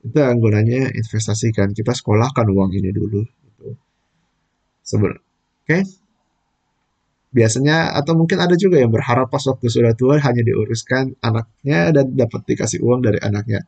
Itu 0.00 0.16
yang 0.16 0.40
gunanya 0.40 0.88
investasikan. 0.96 1.76
Kita 1.76 1.92
sekolahkan 1.92 2.48
uang 2.48 2.72
ini 2.72 2.88
dulu. 2.88 3.20
Gitu. 3.20 3.68
Sebenarnya 4.80 5.31
Oke. 5.62 5.78
Biasanya 7.32 7.96
atau 7.96 8.12
mungkin 8.12 8.36
ada 8.44 8.52
juga 8.60 8.76
yang 8.76 8.92
berharap 8.92 9.32
pas 9.32 9.40
waktu 9.48 9.66
sudah 9.72 9.96
tua 9.96 10.20
hanya 10.20 10.42
diuruskan 10.44 11.16
anaknya 11.24 11.88
dan 11.96 12.12
dapat 12.12 12.44
dikasih 12.44 12.84
uang 12.84 13.00
dari 13.00 13.16
anaknya. 13.24 13.64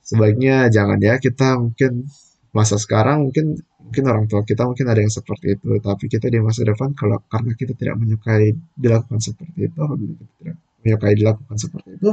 Sebaiknya 0.00 0.72
jangan 0.72 0.96
ya, 0.96 1.20
kita 1.20 1.60
mungkin 1.60 2.08
masa 2.56 2.80
sekarang 2.80 3.28
mungkin 3.28 3.60
mungkin 3.84 4.04
orang 4.08 4.24
tua 4.24 4.40
kita 4.48 4.64
mungkin 4.64 4.88
ada 4.88 5.04
yang 5.04 5.12
seperti 5.12 5.60
itu, 5.60 5.76
tapi 5.84 6.08
kita 6.08 6.32
di 6.32 6.40
masa 6.40 6.64
depan 6.64 6.96
kalau 6.96 7.20
karena 7.28 7.52
kita 7.52 7.76
tidak 7.76 8.00
menyukai 8.00 8.56
dilakukan 8.72 9.20
seperti 9.20 9.68
itu, 9.68 9.76
kita 9.76 10.32
tidak 10.40 10.56
menyukai 10.80 11.14
dilakukan 11.20 11.56
seperti 11.60 11.88
itu, 12.00 12.10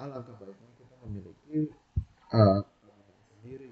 alangkah 0.00 0.32
baiknya 0.40 0.68
kita 0.80 0.94
memiliki 1.04 1.58
uh, 2.32 2.64
sendiri 3.36 3.68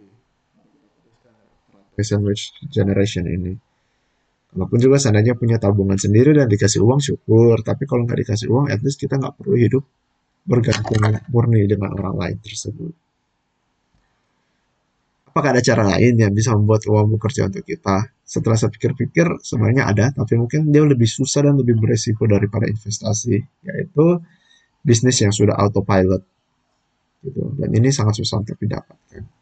generation 2.68 3.24
ini. 3.24 3.69
Walaupun 4.50 4.78
juga 4.82 4.98
seandainya 4.98 5.38
punya 5.38 5.62
tabungan 5.62 5.94
sendiri 5.94 6.34
dan 6.34 6.50
dikasih 6.50 6.82
uang 6.82 6.98
syukur, 6.98 7.62
tapi 7.62 7.86
kalau 7.86 8.02
nggak 8.02 8.18
dikasih 8.26 8.50
uang, 8.50 8.66
at 8.66 8.82
least 8.82 8.98
kita 8.98 9.14
nggak 9.14 9.38
perlu 9.38 9.54
hidup 9.54 9.84
bergantung 10.42 10.98
murni 11.30 11.70
dengan 11.70 11.94
orang 11.94 12.18
lain 12.18 12.36
tersebut. 12.42 12.90
Apakah 15.30 15.54
ada 15.54 15.62
cara 15.62 15.86
lain 15.86 16.18
yang 16.18 16.34
bisa 16.34 16.50
membuat 16.58 16.82
uang 16.90 17.14
bekerja 17.14 17.46
untuk 17.46 17.62
kita? 17.62 18.10
Setelah 18.26 18.58
saya 18.58 18.74
pikir-pikir, 18.74 19.38
sebenarnya 19.38 19.86
ada, 19.86 20.10
tapi 20.10 20.34
mungkin 20.34 20.74
dia 20.74 20.82
lebih 20.82 21.06
susah 21.06 21.46
dan 21.46 21.54
lebih 21.54 21.78
beresiko 21.78 22.26
daripada 22.26 22.66
investasi, 22.66 23.38
yaitu 23.62 24.06
bisnis 24.82 25.22
yang 25.22 25.30
sudah 25.30 25.54
autopilot. 25.54 26.26
Gitu. 27.22 27.42
Dan 27.54 27.70
ini 27.70 27.94
sangat 27.94 28.18
susah 28.18 28.42
untuk 28.42 28.58
didapatkan. 28.58 29.39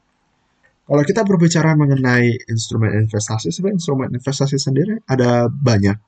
Kalau 0.88 1.04
kita 1.04 1.20
berbicara 1.20 1.76
mengenai 1.76 2.48
instrumen 2.48 2.96
investasi, 2.96 3.52
sebenarnya 3.52 3.76
instrumen 3.76 4.08
investasi 4.16 4.56
sendiri 4.56 5.04
ada 5.04 5.52
banyak. 5.52 6.00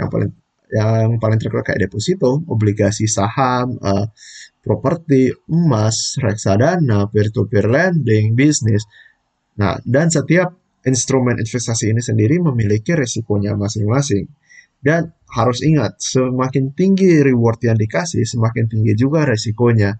Yang 0.00 0.08
paling 0.08 0.30
yang 0.68 1.16
paling 1.16 1.36
terkenal 1.40 1.64
kayak 1.64 1.88
deposito, 1.88 2.44
obligasi 2.48 3.04
saham, 3.08 3.76
uh, 3.80 4.08
properti, 4.64 5.32
emas, 5.48 6.16
reksadana, 6.20 7.08
peer-to-peer 7.08 7.68
lending, 7.68 8.36
bisnis. 8.36 8.84
Nah, 9.60 9.80
dan 9.84 10.12
setiap 10.12 10.52
instrumen 10.84 11.40
investasi 11.40 11.92
ini 11.92 12.04
sendiri 12.04 12.40
memiliki 12.40 12.92
resikonya 12.96 13.56
masing-masing. 13.56 14.28
Dan 14.78 15.10
harus 15.32 15.60
ingat, 15.64 15.98
semakin 15.98 16.72
tinggi 16.72 17.20
reward 17.24 17.60
yang 17.64 17.76
dikasih, 17.76 18.22
semakin 18.24 18.70
tinggi 18.70 18.94
juga 18.94 19.26
resikonya. 19.26 19.96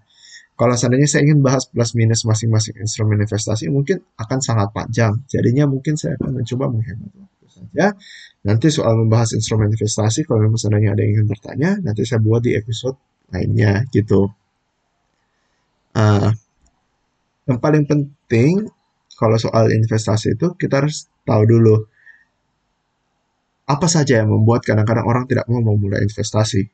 Kalau 0.59 0.75
seandainya 0.75 1.07
saya 1.07 1.23
ingin 1.23 1.39
bahas 1.39 1.71
plus 1.71 1.95
minus 1.95 2.27
masing-masing 2.27 2.75
instrumen 2.83 3.15
investasi, 3.23 3.71
mungkin 3.71 4.03
akan 4.19 4.43
sangat 4.43 4.75
panjang. 4.75 5.15
Jadinya 5.31 5.63
mungkin 5.71 5.95
saya 5.95 6.19
akan 6.19 6.43
mencoba 6.43 6.67
menghemat 6.67 7.15
waktu 7.15 7.47
saja. 7.47 7.95
Nanti 8.43 8.67
soal 8.67 8.99
membahas 8.99 9.31
instrumen 9.39 9.71
investasi, 9.71 10.27
kalau 10.27 10.43
memang 10.43 10.59
seandainya 10.59 10.91
ada 10.91 11.01
yang 11.07 11.23
ingin 11.23 11.27
bertanya, 11.31 11.69
nanti 11.79 12.03
saya 12.03 12.19
buat 12.19 12.43
di 12.43 12.59
episode 12.59 12.99
lainnya 13.31 13.87
gitu. 13.95 14.27
Uh, 15.95 16.27
yang 17.47 17.63
paling 17.63 17.87
penting 17.87 18.67
kalau 19.15 19.39
soal 19.39 19.71
investasi 19.71 20.35
itu 20.35 20.59
kita 20.59 20.83
harus 20.83 21.07
tahu 21.23 21.43
dulu 21.47 21.87
apa 23.69 23.87
saja 23.87 24.19
yang 24.19 24.33
membuat 24.33 24.67
kadang-kadang 24.67 25.07
orang 25.07 25.23
tidak 25.23 25.47
mau 25.47 25.63
memulai 25.63 26.03
investasi. 26.03 26.67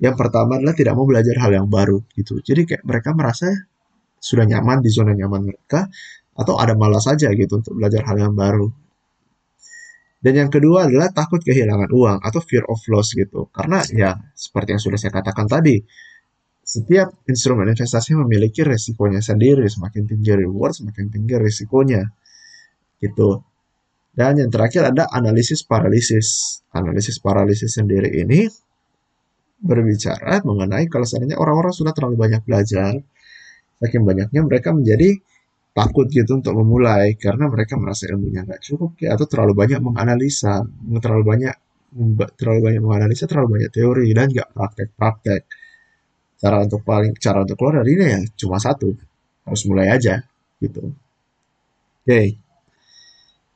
Yang 0.00 0.16
pertama 0.16 0.56
adalah 0.56 0.72
tidak 0.72 0.96
mau 0.96 1.04
belajar 1.04 1.36
hal 1.36 1.52
yang 1.52 1.68
baru 1.68 2.00
gitu. 2.16 2.40
Jadi 2.40 2.64
kayak 2.64 2.82
mereka 2.88 3.12
merasa 3.12 3.52
sudah 4.16 4.48
nyaman 4.48 4.80
di 4.80 4.88
zona 4.88 5.12
nyaman 5.12 5.52
mereka 5.52 5.88
atau 6.32 6.56
ada 6.56 6.72
malas 6.72 7.04
saja 7.04 7.28
gitu 7.36 7.60
untuk 7.60 7.76
belajar 7.76 8.04
hal 8.08 8.16
yang 8.16 8.32
baru. 8.32 8.68
Dan 10.20 10.36
yang 10.36 10.50
kedua 10.52 10.88
adalah 10.88 11.08
takut 11.12 11.40
kehilangan 11.40 11.88
uang 11.92 12.18
atau 12.20 12.40
fear 12.44 12.64
of 12.68 12.80
loss 12.92 13.16
gitu. 13.16 13.48
Karena 13.52 13.80
ya 13.88 14.16
seperti 14.36 14.76
yang 14.76 14.82
sudah 14.84 15.00
saya 15.00 15.12
katakan 15.16 15.48
tadi, 15.48 15.80
setiap 16.60 17.24
instrumen 17.24 17.72
investasi 17.72 18.16
memiliki 18.20 18.60
resikonya 18.60 19.24
sendiri. 19.24 19.64
Semakin 19.64 20.04
tinggi 20.04 20.32
reward, 20.36 20.76
semakin 20.76 21.08
tinggi 21.08 21.34
resikonya. 21.40 22.04
Gitu. 23.00 23.30
Dan 24.12 24.44
yang 24.44 24.52
terakhir 24.52 24.92
ada 24.92 25.08
analisis 25.08 25.64
paralisis. 25.64 26.60
Analisis 26.76 27.16
paralisis 27.24 27.80
sendiri 27.80 28.12
ini 28.20 28.44
berbicara 29.60 30.40
mengenai 30.42 30.88
kalau 30.88 31.04
seandainya 31.04 31.36
orang-orang 31.36 31.72
sudah 31.76 31.92
terlalu 31.92 32.16
banyak 32.16 32.42
belajar, 32.44 32.96
saking 33.80 34.02
banyaknya 34.04 34.40
mereka 34.44 34.72
menjadi 34.72 35.20
takut 35.70 36.10
gitu 36.10 36.40
untuk 36.40 36.56
memulai 36.56 37.14
karena 37.14 37.46
mereka 37.46 37.78
merasa 37.78 38.10
ilmunya 38.10 38.42
nggak 38.48 38.60
cukup 38.64 38.96
ya, 39.00 39.14
atau 39.14 39.28
terlalu 39.28 39.52
banyak 39.54 39.80
menganalisa, 39.84 40.64
terlalu 40.98 41.24
banyak 41.36 41.54
terlalu 42.38 42.60
banyak 42.70 42.82
menganalisa, 42.82 43.24
terlalu 43.28 43.60
banyak 43.60 43.70
teori 43.70 44.08
dan 44.16 44.26
nggak 44.32 44.48
praktek-praktek 44.54 45.42
cara 46.40 46.56
untuk 46.64 46.80
paling 46.80 47.12
cara 47.20 47.44
untuk 47.44 47.56
keluar 47.60 47.84
dari 47.84 47.90
ini 48.00 48.04
ya 48.08 48.20
cuma 48.40 48.56
satu 48.56 48.88
harus 49.44 49.62
mulai 49.68 49.92
aja 49.92 50.24
gitu 50.56 50.88
oke 50.88 50.96
okay. 52.08 52.32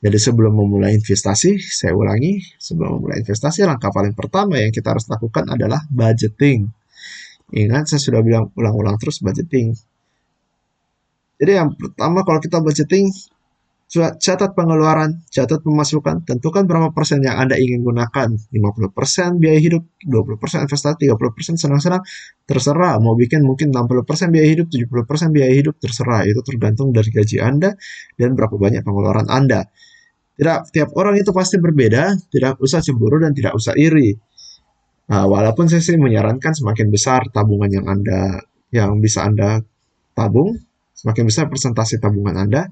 Jadi 0.04 0.18
sebelum 0.20 0.52
memulai 0.52 0.92
investasi 0.92 1.56
saya 1.56 1.96
ulangi 1.96 2.44
sebelum 2.60 3.00
memulai 3.00 3.24
investasi 3.24 3.64
langkah 3.64 3.88
paling 3.88 4.12
pertama 4.12 4.60
yang 4.60 4.68
kita 4.68 4.92
harus 4.92 5.08
lakukan 5.08 5.48
adalah 5.48 5.80
budgeting 5.88 6.68
ingat 7.56 7.88
saya 7.88 8.00
sudah 8.04 8.20
bilang 8.20 8.52
ulang-ulang 8.52 9.00
terus 9.00 9.24
budgeting 9.24 9.72
jadi 11.40 11.64
yang 11.64 11.72
pertama 11.72 12.20
kalau 12.20 12.38
kita 12.38 12.60
budgeting 12.60 13.08
catat 13.94 14.58
pengeluaran, 14.58 15.22
catat 15.30 15.62
pemasukan, 15.62 16.26
tentukan 16.26 16.66
berapa 16.66 16.90
persen 16.90 17.22
yang 17.22 17.38
Anda 17.38 17.54
ingin 17.54 17.86
gunakan. 17.86 18.28
50% 18.50 19.38
biaya 19.38 19.60
hidup, 19.62 19.86
20% 20.02 20.66
investasi, 20.66 21.06
30% 21.06 21.60
senang-senang, 21.60 22.02
terserah. 22.48 22.98
Mau 22.98 23.14
bikin 23.14 23.46
mungkin 23.46 23.70
60% 23.70 24.34
biaya 24.34 24.48
hidup, 24.50 24.66
70% 24.72 25.30
biaya 25.30 25.54
hidup, 25.54 25.78
terserah. 25.78 26.26
Itu 26.26 26.42
tergantung 26.42 26.90
dari 26.90 27.12
gaji 27.12 27.38
Anda 27.38 27.76
dan 28.18 28.34
berapa 28.34 28.56
banyak 28.58 28.82
pengeluaran 28.82 29.30
Anda. 29.30 29.68
Tidak, 30.34 30.74
tiap 30.74 30.90
orang 30.98 31.14
itu 31.14 31.30
pasti 31.30 31.62
berbeda, 31.62 32.18
tidak 32.26 32.58
usah 32.58 32.82
cemburu 32.82 33.22
dan 33.22 33.30
tidak 33.30 33.54
usah 33.54 33.70
iri. 33.78 34.18
Nah, 35.04 35.30
walaupun 35.30 35.70
saya 35.70 35.84
sih 35.84 35.94
menyarankan 35.94 36.56
semakin 36.56 36.90
besar 36.90 37.28
tabungan 37.30 37.70
yang 37.70 37.86
Anda 37.86 38.42
yang 38.74 38.98
bisa 38.98 39.22
Anda 39.22 39.62
tabung, 40.16 40.58
semakin 40.96 41.30
besar 41.30 41.46
persentase 41.46 42.02
tabungan 42.02 42.34
Anda, 42.34 42.66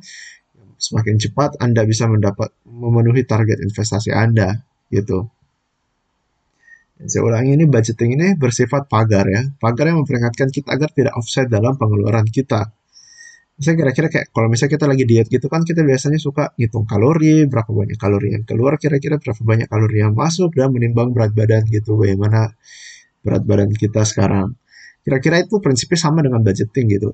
semakin 0.81 1.22
cepat 1.22 1.62
Anda 1.62 1.87
bisa 1.87 2.11
mendapat 2.11 2.51
memenuhi 2.66 3.22
target 3.22 3.62
investasi 3.62 4.11
Anda 4.11 4.59
gitu. 4.90 5.31
Dan 6.98 7.07
saya 7.07 7.22
ulangi 7.22 7.55
ini 7.55 7.66
budgeting 7.70 8.14
ini 8.18 8.29
bersifat 8.35 8.90
pagar 8.90 9.27
ya. 9.31 9.42
Pagar 9.59 9.90
yang 9.90 10.03
memperingatkan 10.03 10.51
kita 10.51 10.75
agar 10.75 10.90
tidak 10.90 11.14
offset 11.14 11.46
dalam 11.46 11.79
pengeluaran 11.79 12.27
kita. 12.27 12.70
Misalnya 13.58 13.78
kira-kira 13.84 14.08
kayak 14.08 14.26
kalau 14.32 14.48
misalnya 14.48 14.72
kita 14.74 14.86
lagi 14.88 15.04
diet 15.04 15.26
gitu 15.28 15.46
kan 15.46 15.62
kita 15.62 15.84
biasanya 15.84 16.18
suka 16.18 16.56
ngitung 16.56 16.88
kalori, 16.88 17.46
berapa 17.46 17.68
banyak 17.68 17.98
kalori 18.00 18.28
yang 18.34 18.44
keluar, 18.48 18.80
kira-kira 18.80 19.20
berapa 19.20 19.42
banyak 19.44 19.68
kalori 19.68 19.96
yang 20.02 20.16
masuk 20.16 20.56
dan 20.56 20.72
menimbang 20.72 21.12
berat 21.12 21.36
badan 21.36 21.62
gitu. 21.68 22.00
Bagaimana 22.00 22.52
berat 23.22 23.42
badan 23.44 23.70
kita 23.76 24.02
sekarang. 24.08 24.56
Kira-kira 25.02 25.42
itu 25.42 25.58
prinsipnya 25.58 25.98
sama 25.98 26.22
dengan 26.22 26.40
budgeting 26.42 26.86
gitu 26.90 27.10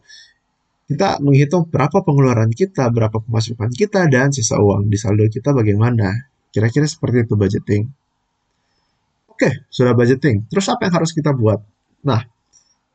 kita 0.89 1.21
menghitung 1.21 1.69
berapa 1.69 2.01
pengeluaran 2.01 2.49
kita, 2.49 2.89
berapa 2.89 3.21
pemasukan 3.21 3.69
kita, 3.77 4.09
dan 4.09 4.33
sisa 4.33 4.57
uang 4.57 4.89
di 4.89 4.97
saldo 4.97 5.29
kita 5.29 5.53
bagaimana. 5.53 6.33
Kira-kira 6.49 6.89
seperti 6.89 7.29
itu 7.29 7.37
budgeting. 7.37 7.83
Oke, 9.29 9.69
sudah 9.69 9.93
budgeting. 9.93 10.49
Terus 10.49 10.65
apa 10.73 10.89
yang 10.89 10.95
harus 10.97 11.13
kita 11.13 11.37
buat? 11.37 11.61
Nah, 12.09 12.25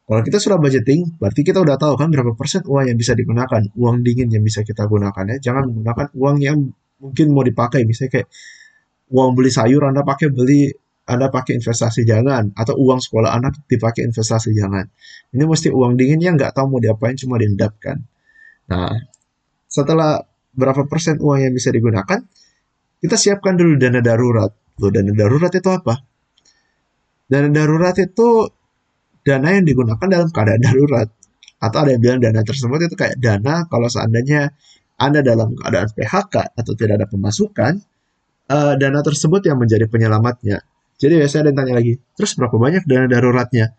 kalau 0.03 0.21
kita 0.21 0.35
sudah 0.35 0.59
budgeting, 0.59 1.15
berarti 1.15 1.47
kita 1.47 1.63
udah 1.63 1.79
tahu 1.79 1.95
kan 1.95 2.11
berapa 2.11 2.35
persen 2.35 2.67
uang 2.67 2.91
yang 2.91 2.97
bisa 2.99 3.15
digunakan, 3.15 3.63
uang 3.79 4.03
dingin 4.03 4.27
yang 4.27 4.43
bisa 4.43 4.59
kita 4.67 4.83
gunakan 4.83 5.23
ya. 5.31 5.51
Jangan 5.51 5.71
menggunakan 5.71 6.07
uang 6.11 6.37
yang 6.43 6.57
mungkin 6.99 7.25
mau 7.31 7.43
dipakai, 7.47 7.87
misalnya 7.87 8.19
kayak 8.19 8.27
uang 9.15 9.31
beli 9.35 9.51
sayur 9.51 9.87
Anda 9.87 10.03
pakai 10.03 10.27
beli 10.27 10.71
anda 11.03 11.27
pakai 11.27 11.59
investasi 11.59 12.07
jangan 12.07 12.55
atau 12.55 12.79
uang 12.79 13.03
sekolah 13.03 13.35
anak 13.35 13.67
dipakai 13.67 14.07
investasi 14.07 14.55
jangan. 14.55 14.87
Ini 15.35 15.43
mesti 15.43 15.67
uang 15.67 15.99
dingin 15.99 16.19
yang 16.23 16.39
nggak 16.39 16.55
tahu 16.55 16.71
mau 16.71 16.79
diapain 16.79 17.19
cuma 17.19 17.35
diendapkan. 17.35 17.99
Nah, 18.71 18.95
setelah 19.67 20.23
berapa 20.55 20.87
persen 20.87 21.19
uang 21.19 21.43
yang 21.43 21.51
bisa 21.51 21.75
digunakan, 21.75 22.23
kita 23.03 23.15
siapkan 23.19 23.59
dulu 23.59 23.75
dana 23.75 23.99
darurat. 23.99 24.51
Loh, 24.79 24.91
dana 24.95 25.11
darurat 25.11 25.51
itu 25.51 25.69
apa? 25.75 25.99
Dana 27.27 27.51
darurat 27.51 27.95
itu 27.99 28.27
dana 29.23 29.47
yang 29.55 29.65
digunakan 29.65 30.07
dalam 30.07 30.29
keadaan 30.29 30.61
darurat. 30.61 31.07
Atau 31.63 31.77
ada 31.87 31.95
yang 31.95 32.03
bilang 32.03 32.19
dana 32.19 32.43
tersebut 32.43 32.91
itu 32.91 32.95
kayak 32.99 33.15
dana 33.23 33.63
kalau 33.71 33.87
seandainya 33.87 34.51
Anda 34.99 35.23
dalam 35.23 35.55
keadaan 35.55 35.89
PHK 35.95 36.35
atau 36.59 36.73
tidak 36.75 37.01
ada 37.01 37.07
pemasukan, 37.07 37.79
uh, 38.51 38.73
dana 38.75 38.99
tersebut 38.99 39.47
yang 39.47 39.57
menjadi 39.57 39.87
penyelamatnya. 39.87 40.59
Jadi 40.99 41.13
biasanya 41.19 41.41
ada 41.41 41.49
yang 41.49 41.59
tanya 41.63 41.73
lagi, 41.79 41.93
terus 42.15 42.31
berapa 42.37 42.55
banyak 42.55 42.83
dana 42.85 43.07
daruratnya? 43.09 43.73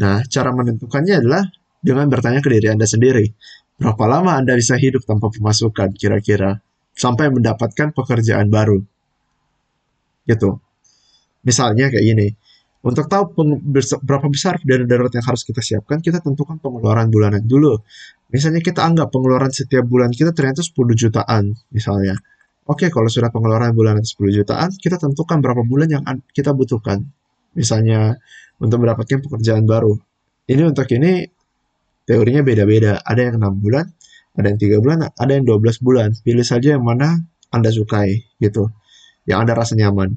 Nah, 0.00 0.24
cara 0.26 0.50
menentukannya 0.50 1.14
adalah 1.20 1.44
dengan 1.80 2.08
bertanya 2.08 2.40
ke 2.40 2.48
diri 2.48 2.72
Anda 2.72 2.88
sendiri. 2.88 3.26
Berapa 3.80 4.04
lama 4.04 4.36
Anda 4.36 4.56
bisa 4.56 4.76
hidup 4.76 5.08
tanpa 5.08 5.32
pemasukan 5.32 5.96
kira-kira 5.96 6.60
sampai 6.92 7.32
mendapatkan 7.32 7.96
pekerjaan 7.96 8.52
baru? 8.52 8.80
Gitu. 10.28 10.60
Misalnya 11.44 11.88
kayak 11.88 12.04
gini. 12.04 12.28
Untuk 12.80 13.12
tahu 13.12 13.36
berapa 14.00 14.26
besar 14.32 14.56
dana 14.64 14.88
darurat 14.88 15.12
yang 15.12 15.26
harus 15.28 15.44
kita 15.44 15.60
siapkan, 15.60 16.00
kita 16.00 16.24
tentukan 16.24 16.56
pengeluaran 16.56 17.12
bulanan 17.12 17.44
dulu. 17.44 17.76
Misalnya 18.32 18.64
kita 18.64 18.80
anggap 18.80 19.12
pengeluaran 19.12 19.52
setiap 19.52 19.84
bulan 19.84 20.08
kita 20.08 20.32
ternyata 20.32 20.64
10 20.64 20.96
jutaan 20.96 21.52
misalnya. 21.76 22.16
Oke, 22.64 22.88
kalau 22.88 23.10
sudah 23.12 23.28
pengeluaran 23.28 23.76
bulanan 23.76 24.00
10 24.00 24.16
jutaan, 24.32 24.72
kita 24.80 24.96
tentukan 24.96 25.44
berapa 25.44 25.60
bulan 25.60 25.88
yang 25.92 26.02
kita 26.32 26.56
butuhkan. 26.56 27.04
Misalnya 27.52 28.16
untuk 28.62 28.80
mendapatkan 28.80 29.28
pekerjaan 29.28 29.68
baru. 29.68 29.98
Ini 30.48 30.62
untuk 30.64 30.88
ini 30.94 31.26
teorinya 32.08 32.40
beda-beda. 32.40 33.02
Ada 33.04 33.28
yang 33.28 33.44
6 33.44 33.60
bulan, 33.60 33.84
ada 34.38 34.46
yang 34.48 34.56
3 34.56 34.80
bulan, 34.80 34.98
ada 35.04 35.32
yang 35.36 35.44
12 35.44 35.84
bulan. 35.84 36.08
Pilih 36.22 36.46
saja 36.46 36.78
yang 36.78 36.84
mana 36.86 37.18
Anda 37.52 37.68
sukai 37.68 38.24
gitu. 38.40 38.72
Yang 39.28 39.38
Anda 39.44 39.52
rasa 39.52 39.74
nyaman. 39.76 40.16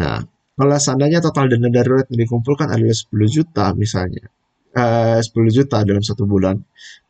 Nah, 0.00 0.24
kalau 0.60 0.76
seandainya 0.76 1.24
total 1.24 1.48
dana 1.48 1.72
darurat 1.72 2.04
yang 2.12 2.20
dikumpulkan 2.28 2.68
adalah 2.68 2.92
10 2.92 3.08
juta 3.32 3.72
misalnya. 3.72 4.28
Eh, 4.76 5.18
10 5.24 5.48
juta 5.48 5.80
dalam 5.88 6.04
satu 6.04 6.28
bulan. 6.28 6.60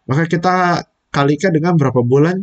Maka 0.07 0.31
kita 0.31 0.79
kalikan 1.11 1.51
dengan 1.51 1.75
berapa 1.75 1.99
bulan 2.07 2.39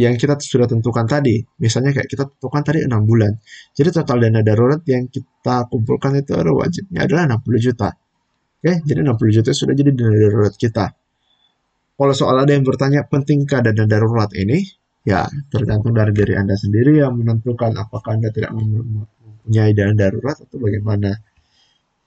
yang 0.00 0.16
kita 0.16 0.40
sudah 0.40 0.64
tentukan 0.64 1.04
tadi. 1.04 1.44
Misalnya 1.60 1.92
kayak 1.92 2.08
kita 2.08 2.24
tentukan 2.32 2.62
tadi 2.64 2.88
6 2.88 3.04
bulan. 3.04 3.36
Jadi 3.76 3.88
total 3.92 4.24
dana 4.24 4.40
darurat 4.40 4.80
yang 4.88 5.12
kita 5.12 5.68
kumpulkan 5.68 6.16
itu 6.16 6.32
ada 6.32 6.56
wajibnya 6.56 7.04
adalah 7.04 7.28
60 7.28 7.60
juta. 7.60 7.92
Oke, 8.64 8.80
jadi 8.80 9.00
60 9.04 9.36
juta 9.36 9.50
sudah 9.52 9.74
jadi 9.76 9.92
dana 9.92 10.16
darurat 10.16 10.54
kita. 10.56 10.88
Kalau 11.94 12.14
soal 12.16 12.40
ada 12.42 12.50
yang 12.56 12.64
bertanya, 12.64 13.04
pentingkah 13.06 13.60
dana 13.60 13.84
darurat 13.84 14.32
ini? 14.34 14.64
Ya, 15.04 15.28
tergantung 15.52 15.92
dari 15.92 16.16
diri 16.16 16.32
Anda 16.32 16.56
sendiri 16.56 16.96
yang 16.96 17.20
menentukan 17.20 17.76
apakah 17.76 18.16
Anda 18.16 18.32
tidak 18.32 18.56
punya 19.44 19.68
dana 19.76 19.92
darurat 19.92 20.36
atau 20.40 20.56
bagaimana 20.56 21.12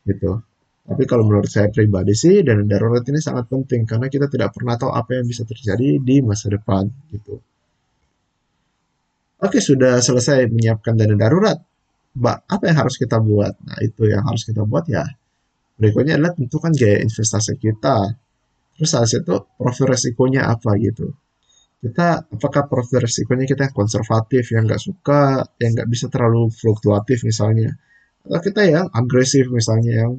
gitu. 0.09 0.41
Tapi 0.87 1.03
kalau 1.03 1.27
menurut 1.27 1.51
saya 1.51 1.69
pribadi 1.69 2.17
sih 2.17 2.41
dana 2.41 2.63
darurat 2.65 3.03
ini 3.05 3.19
sangat 3.21 3.45
penting 3.51 3.85
karena 3.85 4.09
kita 4.09 4.25
tidak 4.31 4.55
pernah 4.57 4.73
tahu 4.79 4.89
apa 4.89 5.21
yang 5.21 5.25
bisa 5.29 5.45
terjadi 5.45 6.01
di 6.01 6.15
masa 6.25 6.49
depan 6.49 6.89
gitu. 7.13 7.37
Oke, 9.37 9.61
sudah 9.61 10.01
selesai 10.01 10.49
menyiapkan 10.49 10.97
dana 10.97 11.13
darurat. 11.13 11.61
Mbak, 12.17 12.37
apa 12.49 12.63
yang 12.65 12.77
harus 12.81 12.97
kita 12.97 13.21
buat? 13.21 13.53
Nah, 13.61 13.77
itu 13.85 14.09
yang 14.09 14.25
harus 14.25 14.41
kita 14.41 14.65
buat 14.65 14.89
ya. 14.89 15.05
Berikutnya 15.77 16.17
adalah 16.17 16.33
tentukan 16.33 16.73
gaya 16.73 17.05
investasi 17.05 17.61
kita. 17.61 18.17
Terus 18.73 18.89
saat 18.89 19.05
itu 19.13 19.37
profil 19.61 19.93
resikonya 19.93 20.49
apa 20.49 20.73
gitu. 20.81 21.13
Kita 21.77 22.25
apakah 22.25 22.65
profil 22.65 23.05
resikonya 23.05 23.45
kita 23.45 23.69
yang 23.69 23.75
konservatif, 23.77 24.49
yang 24.49 24.65
nggak 24.65 24.81
suka, 24.81 25.45
yang 25.61 25.77
nggak 25.77 25.89
bisa 25.89 26.09
terlalu 26.09 26.49
fluktuatif 26.49 27.21
misalnya. 27.21 27.77
Atau 28.25 28.41
kita 28.49 28.65
yang 28.65 28.89
agresif 28.89 29.45
misalnya, 29.53 30.05
yang 30.05 30.11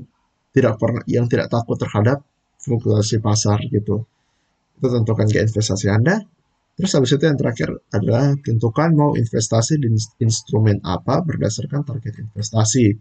tidak 0.55 0.79
pernah, 0.79 1.03
yang 1.11 1.27
tidak 1.27 1.51
takut 1.51 1.75
terhadap 1.75 2.23
fluktuasi 2.63 3.19
pasar 3.19 3.59
gitu. 3.69 4.07
Itu 4.79 4.87
tentukan 4.87 5.27
gaya 5.27 5.45
investasi 5.51 5.87
Anda. 5.91 6.23
Terus 6.79 6.95
habis 6.95 7.11
itu 7.11 7.27
yang 7.27 7.35
terakhir 7.35 7.75
adalah 7.91 8.39
tentukan 8.39 8.95
mau 8.95 9.11
investasi 9.19 9.83
di 9.83 9.91
instrumen 10.23 10.79
apa 10.87 11.27
berdasarkan 11.27 11.83
target 11.83 12.23
investasi. 12.23 12.95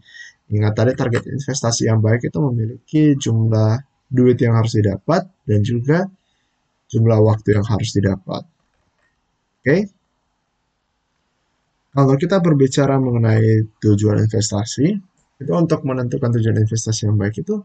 Ingat 0.50 0.74
tadi 0.74 0.92
target 0.98 1.30
investasi 1.30 1.86
yang 1.86 2.02
baik 2.02 2.26
itu 2.26 2.42
memiliki 2.42 3.14
jumlah 3.14 3.78
duit 4.10 4.42
yang 4.42 4.58
harus 4.58 4.74
didapat 4.82 5.30
dan 5.46 5.62
juga 5.62 6.10
jumlah 6.88 7.20
waktu 7.20 7.60
yang 7.60 7.66
harus 7.68 7.90
didapat. 7.96 8.44
Oke. 8.48 9.64
Okay? 9.64 9.82
Kalau 11.98 12.14
kita 12.14 12.38
berbicara 12.46 13.02
mengenai 13.02 13.74
tujuan 13.82 14.22
investasi, 14.22 14.86
itu 15.42 15.52
untuk 15.54 15.82
menentukan 15.82 16.30
tujuan 16.30 16.62
investasi 16.62 17.10
yang 17.10 17.18
baik 17.18 17.42
itu 17.42 17.58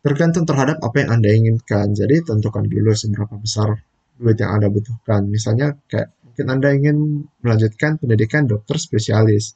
tergantung 0.00 0.48
terhadap 0.48 0.80
apa 0.80 1.04
yang 1.04 1.20
Anda 1.20 1.28
inginkan. 1.36 1.92
Jadi 1.92 2.24
tentukan 2.24 2.64
dulu 2.64 2.96
seberapa 2.96 3.36
besar 3.36 3.76
duit 4.16 4.40
yang 4.40 4.56
Anda 4.56 4.68
butuhkan. 4.72 5.28
Misalnya 5.28 5.76
kayak 5.84 6.16
mungkin 6.24 6.46
Anda 6.48 6.68
ingin 6.72 6.96
melanjutkan 7.44 8.00
pendidikan 8.00 8.48
dokter 8.48 8.80
spesialis. 8.80 9.52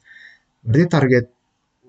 Berarti 0.61 0.85
target 0.85 1.25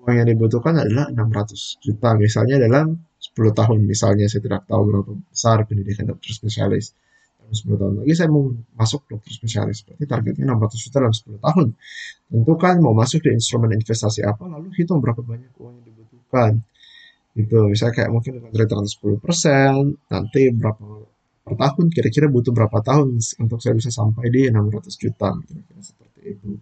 uang 0.01 0.15
yang 0.17 0.27
dibutuhkan 0.33 0.81
adalah 0.81 1.13
600 1.13 1.83
juta 1.85 2.09
misalnya 2.17 2.57
dalam 2.57 2.97
10 3.19 3.51
tahun 3.51 3.79
misalnya 3.83 4.31
saya 4.31 4.39
tidak 4.39 4.63
tahu 4.63 4.81
berapa 4.87 5.11
besar 5.27 5.67
pendidikan 5.67 6.07
dokter 6.07 6.31
spesialis. 6.31 6.95
Dalam 7.43 7.51
10 7.51 7.81
tahun 7.81 7.93
lagi 8.03 8.13
saya 8.15 8.29
mau 8.31 8.47
masuk 8.79 9.11
dokter 9.11 9.31
spesialis. 9.35 9.83
Berarti 9.83 10.05
targetnya 10.07 10.47
600 10.55 10.85
juta 10.87 10.97
dalam 11.03 11.15
10 11.15 11.43
tahun. 11.43 11.67
Tentukan 12.31 12.75
mau 12.79 12.95
masuk 12.95 13.19
di 13.27 13.35
instrumen 13.35 13.75
investasi 13.75 14.23
apa 14.23 14.47
lalu 14.47 14.71
hitung 14.79 15.03
berapa 15.03 15.19
banyak 15.19 15.51
uang 15.59 15.83
yang 15.83 15.85
dibutuhkan. 15.91 16.51
Itu 17.35 17.67
misalnya 17.67 17.93
kayak 17.99 18.11
mungkin 18.15 18.31
dengan 18.39 18.51
return 18.55 18.87
10% 18.87 20.11
nanti 20.11 20.41
berapa 20.55 20.87
per 21.43 21.53
tahun 21.57 21.85
kira-kira 21.89 22.27
butuh 22.29 22.53
berapa 22.53 22.79
tahun 22.85 23.19
untuk 23.19 23.59
saya 23.59 23.73
bisa 23.73 23.91
sampai 23.91 24.31
di 24.31 24.47
600 24.47 24.95
juta 24.95 25.35
kira-kira 25.43 25.81
seperti 25.83 26.19
itu. 26.39 26.55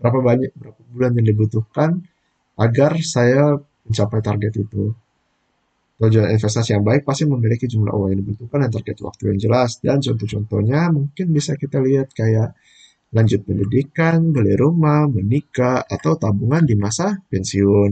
Berapa 0.00 0.18
banyak 0.18 0.50
berapa 0.58 0.80
bulan 0.90 1.12
yang 1.20 1.26
dibutuhkan 1.30 2.02
agar 2.58 2.98
saya 2.98 3.60
mencapai 3.86 4.20
target 4.24 4.64
itu 4.64 4.96
tujuan 6.00 6.32
investasi 6.32 6.72
yang 6.72 6.80
baik 6.80 7.04
pasti 7.04 7.28
memiliki 7.28 7.68
jumlah 7.68 7.92
uang 7.92 8.08
yang 8.16 8.20
dibutuhkan 8.24 8.64
dan 8.64 8.70
target 8.72 8.98
waktu 9.04 9.22
yang 9.36 9.38
jelas 9.38 9.84
dan 9.84 10.00
contoh-contohnya 10.00 10.88
mungkin 10.96 11.26
bisa 11.28 11.60
kita 11.60 11.76
lihat 11.76 12.16
kayak 12.16 12.56
lanjut 13.10 13.42
pendidikan, 13.42 14.30
beli 14.30 14.54
rumah, 14.54 15.04
menikah, 15.10 15.82
atau 15.82 16.14
tabungan 16.14 16.62
di 16.62 16.78
masa 16.78 17.18
pensiun. 17.26 17.90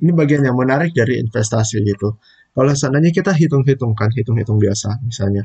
Ini 0.00 0.10
bagian 0.14 0.46
yang 0.46 0.56
menarik 0.56 0.94
dari 0.96 1.20
investasi 1.20 1.82
gitu. 1.84 2.16
Kalau 2.54 2.72
seandainya 2.72 3.10
kita 3.10 3.34
hitung-hitungkan, 3.34 4.14
hitung-hitung 4.14 4.62
biasa, 4.62 5.02
misalnya 5.02 5.42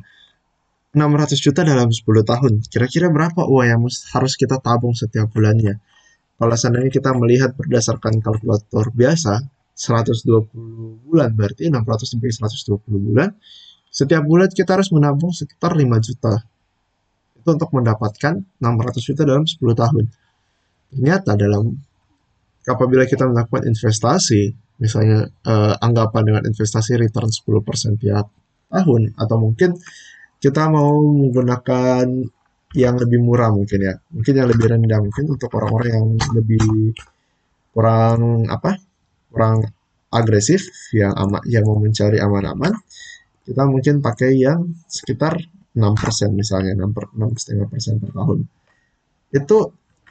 600 0.94 1.42
juta 1.42 1.66
dalam 1.66 1.90
10 1.90 2.06
tahun, 2.22 2.54
kira-kira 2.70 3.10
berapa 3.10 3.50
uang 3.50 3.68
yang 3.68 3.82
harus 3.90 4.34
kita 4.38 4.62
tabung 4.62 4.94
setiap 4.94 5.28
bulannya? 5.34 5.82
Kalau 6.40 6.56
seandainya 6.56 6.94
kita 6.94 7.12
melihat 7.18 7.58
berdasarkan 7.58 8.24
kalkulator 8.24 8.94
biasa, 8.94 9.42
120 9.80 11.08
bulan 11.08 11.32
berarti 11.32 11.72
600 11.72 12.04
sampai 12.04 12.36
120 12.36 12.84
bulan, 13.00 13.32
setiap 13.88 14.28
bulan 14.28 14.52
kita 14.52 14.76
harus 14.76 14.92
menabung 14.92 15.32
sekitar 15.32 15.72
5 15.72 15.88
juta. 16.04 16.36
Itu 17.39 17.56
untuk 17.56 17.72
mendapatkan 17.72 18.44
600 18.60 19.08
juta 19.08 19.22
dalam 19.24 19.48
10 19.48 19.56
tahun. 19.56 20.06
Ternyata 20.92 21.39
dalam 21.39 21.80
apabila 22.68 23.08
kita 23.08 23.24
melakukan 23.24 23.72
investasi, 23.72 24.52
misalnya 24.84 25.32
eh, 25.48 25.74
anggapan 25.80 26.24
dengan 26.28 26.44
investasi 26.44 27.00
return 27.00 27.32
10% 27.32 28.04
tiap 28.04 28.28
tahun 28.68 29.15
atau 29.15 29.36
mungkin 29.39 29.80
kita 30.39 30.72
mau 30.72 31.04
menggunakan 31.04 32.06
yang 32.78 32.96
lebih 33.02 33.20
murah 33.20 33.50
mungkin 33.50 33.80
ya 33.82 33.98
mungkin 34.13 34.34
yang 34.38 34.48
lebih 34.48 34.65
rendah 34.70 35.02
mungkin 35.02 35.26
untuk 35.26 35.50
orang-orang 35.58 35.89
yang 35.89 36.08
lebih 36.38 36.94
kurang 37.74 38.46
apa 38.46 38.78
kurang 39.30 39.65
agresif 40.10 40.65
yang 40.92 41.13
amat 41.13 41.46
yang 41.46 41.63
mau 41.65 41.78
mencari 41.78 42.18
aman-aman 42.18 42.74
kita 43.46 43.65
mungkin 43.65 44.02
pakai 44.02 44.38
yang 44.38 44.74
sekitar 44.89 45.38
6% 45.74 46.34
misalnya 46.34 46.74
6,5% 46.76 48.02
per 48.02 48.12
tahun 48.13 48.39
itu 49.30 49.58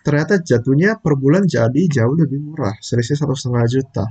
ternyata 0.07 0.39
jatuhnya 0.41 1.03
per 1.03 1.19
bulan 1.19 1.45
jadi 1.45 1.83
jauh 1.91 2.15
lebih 2.15 2.39
murah 2.39 2.79
selisih 2.79 3.19
satu 3.19 3.35
setengah 3.35 3.67
juta 3.67 4.07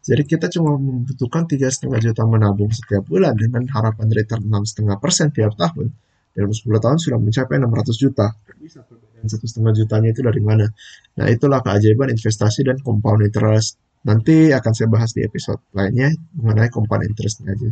jadi 0.00 0.22
kita 0.24 0.48
cuma 0.48 0.80
membutuhkan 0.80 1.44
tiga 1.44 1.68
setengah 1.68 2.00
juta 2.00 2.24
menabung 2.24 2.72
setiap 2.72 3.04
bulan 3.04 3.36
dengan 3.36 3.68
harapan 3.68 4.08
return 4.08 4.48
enam 4.48 4.64
setengah 4.64 4.96
persen 4.96 5.28
tiap 5.28 5.52
tahun. 5.60 5.92
Dalam 6.32 6.54
10 6.54 6.62
tahun 6.80 6.96
sudah 6.96 7.18
mencapai 7.20 7.60
600 7.60 8.00
juta. 8.00 8.32
Bisa 8.56 8.80
perbedaan 8.80 9.28
satu 9.28 9.44
setengah 9.44 9.76
jutanya 9.76 10.08
itu 10.14 10.24
dari 10.24 10.40
mana? 10.40 10.72
Nah 11.20 11.26
itulah 11.28 11.60
keajaiban 11.60 12.08
investasi 12.16 12.64
dan 12.64 12.80
compound 12.80 13.28
interest. 13.28 13.76
Nanti 14.00 14.48
akan 14.48 14.72
saya 14.72 14.88
bahas 14.88 15.12
di 15.12 15.20
episode 15.20 15.60
lainnya 15.76 16.08
mengenai 16.40 16.72
compound 16.72 17.04
interestnya 17.04 17.52
aja. 17.52 17.68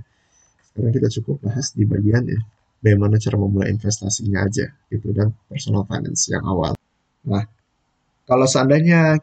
Sekarang 0.69 0.93
kita 0.93 1.09
cukup 1.21 1.49
bahas 1.49 1.73
di 1.73 1.89
bagian 1.89 2.23
ya, 2.29 2.41
bagaimana 2.85 3.17
cara 3.17 3.37
memulai 3.41 3.73
investasinya 3.73 4.45
aja 4.45 4.69
gitu 4.93 5.11
dan 5.17 5.33
personal 5.49 5.89
finance 5.89 6.29
yang 6.29 6.45
awal. 6.45 6.77
Nah, 7.25 7.45
kalau 8.29 8.45
seandainya 8.45 9.17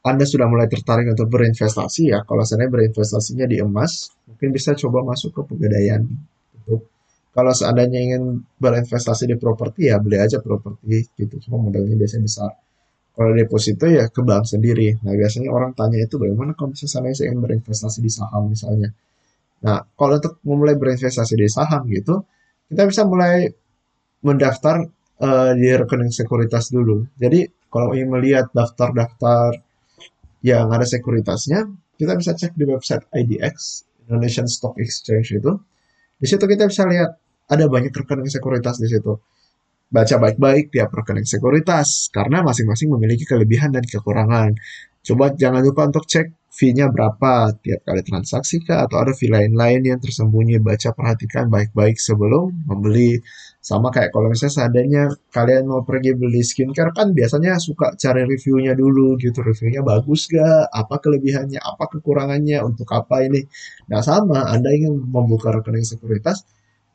anda 0.00 0.24
sudah 0.24 0.48
mulai 0.48 0.66
tertarik 0.66 1.12
untuk 1.12 1.28
berinvestasi 1.30 2.10
ya, 2.10 2.26
kalau 2.26 2.42
seandainya 2.42 2.72
berinvestasinya 2.72 3.46
di 3.46 3.60
emas, 3.60 4.10
mungkin 4.26 4.48
bisa 4.50 4.72
coba 4.74 5.04
masuk 5.04 5.30
ke 5.30 5.42
pegadaian. 5.46 6.02
Gitu. 6.56 6.80
Kalau 7.30 7.52
seandainya 7.54 8.00
ingin 8.02 8.42
berinvestasi 8.58 9.30
di 9.30 9.36
properti 9.38 9.92
ya 9.92 10.02
beli 10.02 10.18
aja 10.18 10.42
properti 10.42 11.06
gitu, 11.14 11.38
cuma 11.46 11.62
modalnya 11.62 11.94
biasanya 11.94 12.26
besar. 12.26 12.50
Kalau 13.20 13.36
deposito 13.36 13.84
ya 13.84 14.08
ke 14.08 14.24
bank 14.24 14.48
sendiri. 14.48 14.96
Nah 15.04 15.12
biasanya 15.12 15.52
orang 15.52 15.76
tanya 15.76 16.00
itu 16.00 16.16
bagaimana 16.16 16.56
kalau 16.56 16.72
misalnya 16.72 17.12
saya 17.12 17.28
ingin 17.28 17.44
berinvestasi 17.44 18.00
di 18.00 18.08
saham 18.08 18.48
misalnya. 18.48 18.96
Nah 19.60 19.84
kalau 19.92 20.16
untuk 20.16 20.40
memulai 20.48 20.80
berinvestasi 20.80 21.36
di 21.36 21.44
saham 21.52 21.84
gitu, 21.92 22.24
kita 22.72 22.88
bisa 22.88 23.04
mulai 23.04 23.44
mendaftar 24.24 24.88
uh, 25.20 25.52
di 25.52 25.68
rekening 25.68 26.08
sekuritas 26.08 26.72
dulu. 26.72 27.04
Jadi 27.20 27.44
kalau 27.68 27.92
ingin 27.92 28.08
melihat 28.08 28.48
daftar-daftar 28.56 29.52
yang 30.40 30.72
ada 30.72 30.88
sekuritasnya, 30.88 31.68
kita 32.00 32.16
bisa 32.16 32.32
cek 32.32 32.56
di 32.56 32.64
website 32.64 33.04
IDX, 33.12 33.84
Indonesian 34.08 34.48
Stock 34.48 34.80
Exchange 34.80 35.36
itu. 35.36 35.52
Di 36.16 36.24
situ 36.24 36.48
kita 36.48 36.64
bisa 36.64 36.88
lihat 36.88 37.20
ada 37.52 37.68
banyak 37.68 37.92
rekening 37.92 38.32
sekuritas 38.32 38.80
di 38.80 38.88
situ. 38.88 39.12
Baca 39.90 40.22
baik-baik 40.22 40.70
tiap 40.70 40.94
rekening 40.94 41.26
sekuritas, 41.26 42.14
karena 42.14 42.46
masing-masing 42.46 42.94
memiliki 42.94 43.26
kelebihan 43.26 43.74
dan 43.74 43.82
kekurangan. 43.82 44.54
Coba 45.02 45.34
jangan 45.34 45.66
lupa 45.66 45.90
untuk 45.90 46.06
cek 46.06 46.40
fee-nya 46.50 46.90
berapa 46.90 47.54
tiap 47.62 47.86
kali 47.86 48.02
transaksi 48.02 48.58
kah 48.66 48.84
atau 48.84 48.98
ada 49.02 49.14
fee 49.14 49.30
lain-lain 49.30 49.82
yang 49.86 49.98
tersembunyi. 50.02 50.62
Baca 50.62 50.90
perhatikan 50.94 51.46
baik-baik 51.50 51.96
sebelum 51.98 52.52
membeli. 52.70 53.22
Sama 53.62 53.90
kayak 53.94 54.10
kalau 54.14 54.30
misalnya 54.30 54.54
seandainya 54.58 55.02
kalian 55.34 55.66
mau 55.70 55.82
pergi 55.86 56.14
beli 56.14 56.42
skincare 56.42 56.90
kan 56.94 57.10
biasanya 57.14 57.56
suka 57.58 57.94
cari 57.96 58.26
reviewnya 58.26 58.74
dulu 58.78 59.14
gitu. 59.18 59.42
Reviewnya 59.42 59.82
bagus 59.82 60.26
gak? 60.30 60.70
Apa 60.70 61.02
kelebihannya? 61.02 61.60
Apa 61.62 61.86
kekurangannya? 61.86 62.62
Untuk 62.66 62.86
apa 62.94 63.26
ini? 63.26 63.40
Nah 63.90 64.02
sama, 64.04 64.50
Anda 64.54 64.70
ingin 64.74 65.00
membuka 65.06 65.54
rekening 65.54 65.86
sekuritas, 65.86 66.44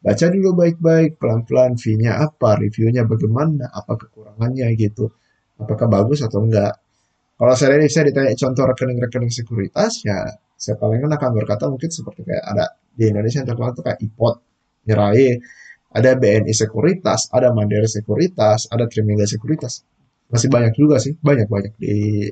baca 0.04 0.26
dulu 0.32 0.50
baik-baik, 0.56 1.22
pelan-pelan 1.22 1.76
fee-nya 1.80 2.20
apa, 2.24 2.60
reviewnya 2.60 3.04
bagaimana, 3.06 3.70
apa 3.72 4.00
kekurangannya 4.00 4.72
gitu. 4.80 5.12
Apakah 5.56 5.88
bagus 5.88 6.24
atau 6.24 6.44
enggak. 6.44 6.76
Kalau 7.36 7.56
saya, 7.56 7.80
saya 7.92 8.12
ditanya 8.12 8.32
contoh 8.36 8.64
rekening-rekening 8.64 9.32
sekuritas, 9.32 10.04
ya 10.08 10.24
saya 10.56 10.80
paling 10.80 11.04
kan 11.04 11.12
akan 11.20 11.30
berkata 11.36 11.68
mungkin 11.68 11.92
seperti 11.92 12.24
kayak 12.24 12.44
ada 12.48 12.66
di 12.96 13.12
Indonesia 13.12 13.44
yang 13.44 13.48
terkenal 13.52 13.76
itu 13.76 13.84
kayak 13.84 14.00
IPOT, 14.00 14.36
Mirai, 14.88 15.28
ada 15.96 16.12
BNI 16.20 16.52
Sekuritas, 16.52 17.32
ada 17.32 17.56
Mandiri 17.56 17.88
Sekuritas, 17.88 18.68
ada 18.68 18.88
Trimega 18.88 19.24
Sekuritas. 19.24 19.84
masih 20.26 20.50
banyak 20.50 20.74
juga 20.74 20.98
sih 20.98 21.14
banyak 21.22 21.46
banyak 21.46 21.78
di 21.78 22.26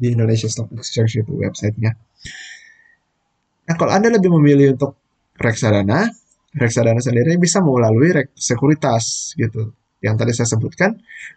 di 0.00 0.06
Indonesia 0.16 0.48
Stock 0.48 0.72
Exchange 0.72 1.20
itu 1.20 1.32
websitenya 1.36 1.92
nah 3.68 3.74
kalau 3.76 3.92
anda 3.92 4.08
lebih 4.08 4.32
memilih 4.32 4.80
untuk 4.80 4.96
reksadana 5.36 6.08
reksadana 6.56 6.98
sendiri 6.98 7.36
bisa 7.36 7.60
melalui 7.60 8.10
sekuritas 8.32 9.36
gitu. 9.36 9.76
Yang 10.00 10.14
tadi 10.16 10.32
saya 10.32 10.48
sebutkan 10.56 10.90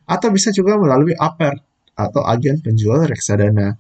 atau 0.08 0.30
bisa 0.32 0.50
juga 0.56 0.76
melalui 0.80 1.16
APER 1.16 1.56
atau 1.96 2.24
agen 2.24 2.64
penjual 2.64 3.04
reksadana. 3.06 3.76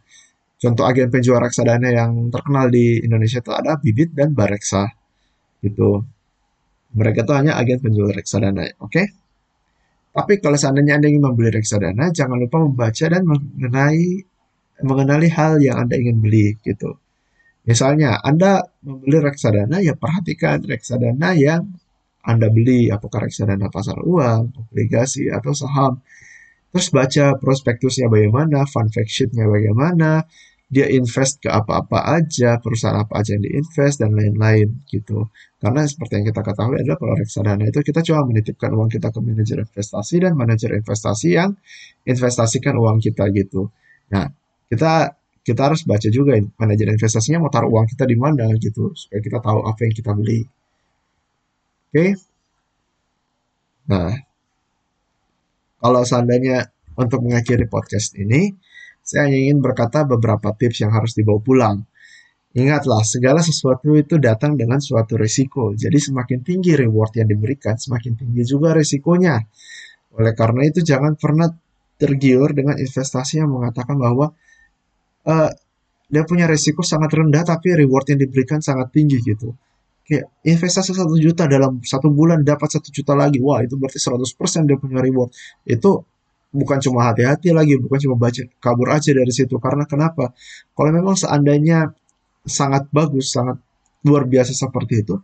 Contoh 0.59 0.83
agen 0.83 1.07
penjual 1.07 1.39
reksadana 1.39 1.87
yang 1.87 2.27
terkenal 2.27 2.67
di 2.67 2.99
Indonesia 2.99 3.39
itu 3.39 3.51
ada 3.55 3.79
Bibit 3.79 4.11
dan 4.11 4.35
Bareksa 4.35 4.91
gitu. 5.63 6.03
Mereka 6.93 7.23
tuh 7.23 7.39
hanya 7.39 7.55
agen 7.55 7.79
penjual 7.79 8.11
reksadana 8.11 8.67
oke? 8.83 8.91
Okay? 8.91 9.07
tapi 10.09 10.41
kalau 10.41 10.57
seandainya 10.57 10.97
anda 10.97 11.07
ingin 11.07 11.23
membeli 11.23 11.53
reksadana 11.53 12.09
jangan 12.09 12.37
lupa 12.41 12.59
membaca 12.59 13.05
dan 13.07 13.23
mengenai 13.23 14.25
mengenali 14.81 15.27
hal 15.29 15.61
yang 15.61 15.85
anda 15.85 15.95
ingin 15.95 16.17
beli 16.19 16.57
gitu 16.65 16.97
misalnya 17.67 18.19
anda 18.23 18.63
membeli 18.83 19.19
reksadana 19.19 19.83
ya 19.83 19.95
perhatikan 19.95 20.63
reksadana 20.63 21.35
yang 21.35 21.67
anda 22.23 22.47
beli 22.51 22.91
apakah 22.91 23.27
reksadana 23.27 23.71
pasar 23.71 23.99
uang 24.03 24.55
obligasi 24.55 25.31
atau 25.31 25.55
saham 25.55 25.99
terus 26.69 26.93
baca 26.93 27.35
prospektusnya 27.39 28.07
bagaimana 28.07 28.67
fund 28.69 28.93
fact 28.93 29.09
sheetnya 29.09 29.49
bagaimana 29.49 30.23
dia 30.69 30.85
invest 30.85 31.41
ke 31.41 31.49
apa-apa 31.49 32.13
aja, 32.13 32.61
perusahaan 32.61 33.01
apa 33.01 33.25
aja 33.25 33.33
yang 33.33 33.41
diinvest 33.41 34.05
dan 34.05 34.13
lain-lain 34.13 34.85
gitu. 34.85 35.25
Karena 35.57 35.81
seperti 35.89 36.21
yang 36.21 36.25
kita 36.29 36.45
ketahui 36.45 36.77
adalah 36.77 36.97
kalau 37.01 37.17
reksadana 37.17 37.65
itu 37.65 37.81
kita 37.81 38.05
cuma 38.05 38.21
menitipkan 38.29 38.69
uang 38.77 38.85
kita 38.93 39.09
ke 39.09 39.17
manajer 39.17 39.65
investasi 39.65 40.15
dan 40.21 40.37
manajer 40.37 40.77
investasi 40.77 41.27
yang 41.33 41.57
investasikan 42.05 42.77
uang 42.77 43.01
kita 43.01 43.25
gitu. 43.33 43.73
Nah, 44.13 44.29
kita 44.69 45.17
kita 45.49 45.73
harus 45.73 45.81
baca 45.89 46.05
juga 46.13 46.37
manajer 46.61 46.93
investasinya 46.93 47.41
mau 47.41 47.49
taruh 47.49 47.73
uang 47.73 47.89
kita 47.89 48.05
di 48.05 48.13
mana 48.13 48.45
gitu 48.61 48.93
supaya 48.93 49.17
kita 49.17 49.41
tahu 49.41 49.65
apa 49.65 49.79
yang 49.81 49.93
kita 49.97 50.11
beli. 50.13 50.45
Oke. 51.89 51.93
Okay? 51.97 52.09
Nah, 53.89 54.13
kalau 55.81 56.05
seandainya 56.05 56.69
untuk 56.93 57.25
mengakhiri 57.25 57.65
podcast 57.65 58.13
ini, 58.13 58.53
saya 59.01 59.25
hanya 59.25 59.49
ingin 59.49 59.57
berkata 59.65 60.05
beberapa 60.05 60.53
tips 60.53 60.85
yang 60.85 60.93
harus 60.93 61.17
dibawa 61.17 61.41
pulang. 61.41 61.77
Ingatlah, 62.53 63.01
segala 63.01 63.41
sesuatu 63.41 63.97
itu 63.97 64.21
datang 64.21 64.53
dengan 64.53 64.77
suatu 64.77 65.17
risiko. 65.17 65.73
Jadi 65.73 65.97
semakin 65.97 66.45
tinggi 66.45 66.77
reward 66.77 67.17
yang 67.17 67.29
diberikan, 67.29 67.77
semakin 67.77 68.13
tinggi 68.13 68.45
juga 68.45 68.77
risikonya. 68.77 69.41
Oleh 70.13 70.33
karena 70.37 70.61
itu 70.69 70.85
jangan 70.85 71.17
pernah 71.17 71.49
tergiur 71.97 72.53
dengan 72.53 72.77
investasi 72.77 73.41
yang 73.41 73.49
mengatakan 73.49 73.97
bahwa 73.97 74.33
uh, 75.25 75.51
dia 76.09 76.23
punya 76.25 76.49
risiko 76.49 76.81
sangat 76.81 77.13
rendah 77.13 77.45
tapi 77.45 77.77
reward 77.77 78.09
yang 78.09 78.19
diberikan 78.21 78.59
sangat 78.59 78.89
tinggi 78.89 79.21
gitu. 79.21 79.53
Kayak 80.09 80.25
investasi 80.41 80.97
satu 80.97 81.13
juta 81.21 81.45
dalam 81.45 81.85
satu 81.85 82.09
bulan 82.09 82.41
dapat 82.41 82.65
satu 82.65 82.89
juta 82.89 83.13
lagi, 83.13 83.37
wah 83.37 83.61
itu 83.61 83.77
berarti 83.77 84.01
100% 84.01 84.65
dia 84.65 84.77
punya 84.81 85.05
reward. 85.05 85.29
Itu 85.69 86.01
bukan 86.49 86.81
cuma 86.81 87.13
hati-hati 87.13 87.53
lagi, 87.53 87.77
bukan 87.77 88.09
cuma 88.09 88.15
baca 88.17 88.41
kabur 88.57 88.89
aja 88.89 89.13
dari 89.13 89.29
situ. 89.29 89.61
Karena 89.61 89.85
kenapa? 89.85 90.33
Kalau 90.73 90.89
memang 90.89 91.13
seandainya 91.13 91.93
sangat 92.41 92.89
bagus, 92.89 93.29
sangat 93.29 93.61
luar 94.01 94.25
biasa 94.25 94.57
seperti 94.57 95.05
itu, 95.05 95.21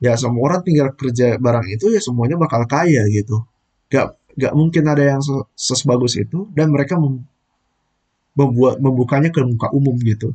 ya 0.00 0.16
semua 0.16 0.40
orang 0.48 0.60
tinggal 0.64 0.88
kerja 0.96 1.36
barang 1.36 1.66
itu 1.68 1.92
ya 1.92 2.00
semuanya 2.00 2.40
bakal 2.40 2.64
kaya 2.64 3.04
gitu. 3.12 3.44
Gak, 3.92 4.16
gak 4.40 4.52
mungkin 4.56 4.88
ada 4.88 5.04
yang 5.04 5.20
sebagus 5.52 6.16
itu 6.16 6.48
dan 6.56 6.72
mereka 6.72 6.96
membuat 8.34 8.82
membukanya 8.82 9.30
ke 9.30 9.40
muka 9.42 9.70
umum 9.70 9.94
gitu. 10.02 10.34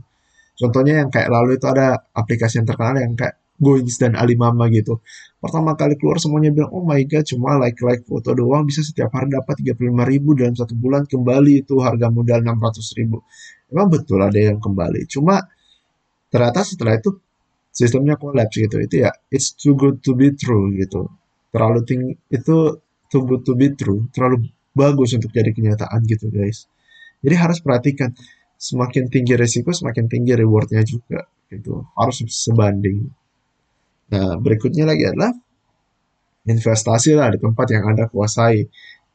Contohnya 0.60 1.04
yang 1.04 1.10
kayak 1.12 1.32
lalu 1.32 1.56
itu 1.56 1.68
ada 1.72 2.04
aplikasi 2.12 2.60
yang 2.60 2.68
terkenal 2.68 3.00
yang 3.00 3.16
kayak 3.16 3.40
Goings 3.60 4.00
dan 4.00 4.16
Alimama 4.16 4.72
gitu. 4.72 5.04
Pertama 5.40 5.76
kali 5.76 6.00
keluar 6.00 6.16
semuanya 6.20 6.52
bilang, 6.56 6.72
oh 6.72 6.84
my 6.84 7.00
god, 7.08 7.28
cuma 7.28 7.60
like-like 7.60 8.08
foto 8.08 8.32
doang 8.32 8.64
bisa 8.64 8.80
setiap 8.84 9.12
hari 9.12 9.36
dapat 9.36 9.60
35 9.60 10.12
ribu 10.12 10.32
dalam 10.36 10.56
satu 10.56 10.76
bulan 10.80 11.04
kembali 11.04 11.68
itu 11.68 11.76
harga 11.84 12.08
modal 12.08 12.40
600 12.44 13.00
ribu. 13.00 13.20
Emang 13.68 13.92
betul 13.92 14.20
ada 14.24 14.40
yang 14.40 14.64
kembali. 14.64 15.04
Cuma 15.12 15.44
ternyata 16.32 16.64
setelah 16.64 16.96
itu 16.96 17.20
sistemnya 17.70 18.16
kolaps 18.16 18.56
gitu. 18.56 18.80
Itu 18.80 18.96
ya, 19.04 19.12
it's 19.28 19.52
too 19.56 19.76
good 19.76 20.00
to 20.00 20.16
be 20.16 20.32
true 20.36 20.72
gitu. 20.76 21.12
Terlalu 21.52 21.80
tinggi, 21.84 22.12
itu 22.32 22.80
too 23.12 23.24
good 23.28 23.44
to 23.44 23.60
be 23.60 23.76
true. 23.76 24.08
Terlalu 24.16 24.48
bagus 24.72 25.16
untuk 25.20 25.36
jadi 25.36 25.52
kenyataan 25.52 26.00
gitu 26.08 26.32
guys. 26.32 26.68
Jadi 27.20 27.36
harus 27.36 27.60
perhatikan, 27.60 28.12
semakin 28.60 29.08
tinggi 29.08 29.34
resiko, 29.40 29.72
semakin 29.72 30.12
tinggi 30.12 30.36
rewardnya 30.36 30.84
juga 30.84 31.24
gitu. 31.48 31.84
Harus 31.96 32.24
sebanding. 32.28 33.08
Nah, 34.10 34.36
berikutnya 34.42 34.90
lagi 34.90 35.06
adalah 35.08 35.32
investasi 36.50 37.14
lah 37.14 37.30
di 37.34 37.40
tempat 37.40 37.68
yang 37.72 37.84
Anda 37.94 38.10
kuasai. 38.10 38.66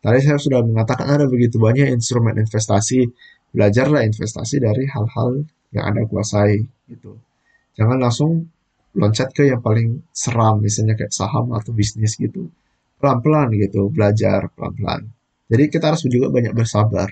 Tadi 0.04 0.18
saya 0.20 0.36
sudah 0.36 0.60
mengatakan 0.60 1.08
ada 1.08 1.26
begitu 1.26 1.56
banyak 1.56 1.88
instrumen 1.92 2.36
investasi. 2.36 3.08
Belajarlah 3.54 4.02
investasi 4.02 4.58
dari 4.58 4.84
hal-hal 4.90 5.46
yang 5.70 5.84
Anda 5.94 6.02
kuasai 6.10 6.58
gitu. 6.90 7.18
Jangan 7.74 7.98
langsung 8.02 8.50
loncat 8.94 9.34
ke 9.34 9.50
yang 9.50 9.58
paling 9.58 10.06
seram 10.14 10.62
misalnya 10.62 10.94
kayak 10.94 11.10
saham 11.10 11.50
atau 11.54 11.74
bisnis 11.74 12.14
gitu. 12.14 12.50
Pelan-pelan 12.98 13.50
gitu, 13.58 13.90
belajar 13.90 14.50
pelan-pelan. 14.54 15.10
Jadi 15.50 15.64
kita 15.70 15.92
harus 15.92 16.06
juga 16.06 16.30
banyak 16.30 16.54
bersabar. 16.54 17.10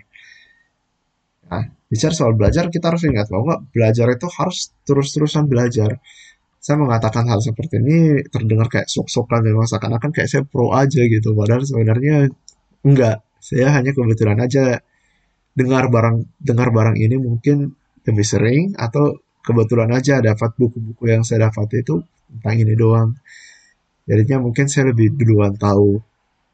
Nah, 1.52 1.68
bicara 1.92 2.16
soal 2.16 2.32
belajar, 2.32 2.72
kita 2.72 2.88
harus 2.88 3.04
ingat 3.04 3.28
bahwa 3.28 3.60
belajar 3.68 4.08
itu 4.08 4.24
harus 4.40 4.72
terus-terusan 4.88 5.44
belajar. 5.44 6.00
Saya 6.56 6.80
mengatakan 6.80 7.28
hal 7.28 7.44
seperti 7.44 7.76
ini 7.82 8.24
terdengar 8.32 8.72
kayak 8.72 8.88
sok-sokan 8.88 9.44
dan 9.44 9.60
seakan-akan 9.60 10.10
kayak 10.16 10.28
saya 10.32 10.42
pro 10.48 10.72
aja 10.72 11.04
gitu. 11.04 11.36
Padahal 11.36 11.60
sebenarnya 11.66 12.32
enggak. 12.86 13.20
Saya 13.42 13.74
hanya 13.74 13.90
kebetulan 13.92 14.38
aja 14.38 14.80
dengar 15.52 15.92
barang 15.92 16.40
dengar 16.40 16.72
barang 16.72 16.96
ini 16.96 17.18
mungkin 17.20 17.76
lebih 18.08 18.24
sering 18.24 18.72
atau 18.78 19.20
kebetulan 19.42 19.90
aja 19.92 20.22
dapat 20.22 20.54
buku-buku 20.56 21.10
yang 21.10 21.26
saya 21.26 21.50
dapat 21.50 21.82
itu 21.82 22.00
tentang 22.30 22.56
ini 22.62 22.74
doang. 22.78 23.10
Jadinya 24.06 24.46
mungkin 24.46 24.70
saya 24.70 24.94
lebih 24.94 25.18
duluan 25.18 25.58
tahu. 25.58 25.98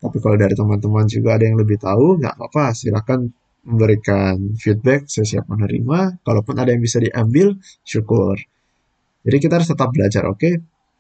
Tapi 0.01 0.17
kalau 0.25 0.37
dari 0.41 0.57
teman-teman 0.57 1.05
juga 1.05 1.37
ada 1.37 1.45
yang 1.45 1.61
lebih 1.61 1.77
tahu 1.79 2.17
nggak 2.17 2.35
apa-apa 2.35 2.73
silakan 2.73 3.29
memberikan 3.66 4.55
feedback 4.59 5.11
saya 5.11 5.27
siap 5.27 5.44
menerima 5.51 6.23
kalaupun 6.23 6.57
ada 6.59 6.71
yang 6.71 6.83
bisa 6.83 7.03
diambil 7.03 7.59
syukur 7.83 8.38
jadi 9.29 9.37
kita 9.44 9.61
harus 9.61 9.68
tetap 9.68 9.92
belajar, 9.92 10.25
oke? 10.25 10.40
Okay? 10.40 10.55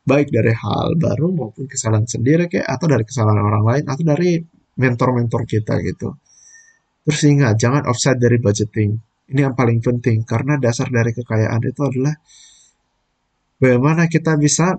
Baik 0.04 0.28
dari 0.28 0.52
hal 0.52 1.00
baru 1.00 1.32
maupun 1.32 1.64
kesalahan 1.64 2.04
sendiri 2.04 2.44
kayak 2.48 2.64
atau 2.64 2.84
dari 2.88 3.04
kesalahan 3.08 3.40
orang 3.40 3.64
lain 3.64 3.84
atau 3.88 4.04
dari 4.04 4.40
mentor-mentor 4.76 5.48
kita 5.48 5.80
gitu. 5.84 6.12
Terus 7.08 7.20
ingat, 7.24 7.56
jangan 7.56 7.88
offset 7.88 8.20
dari 8.20 8.36
budgeting. 8.36 9.00
Ini 9.32 9.48
yang 9.48 9.56
paling 9.56 9.80
penting 9.80 10.24
karena 10.24 10.60
dasar 10.60 10.88
dari 10.88 11.12
kekayaan 11.12 11.60
itu 11.60 11.80
adalah 11.84 12.16
bagaimana 13.60 14.08
kita 14.08 14.36
bisa 14.40 14.76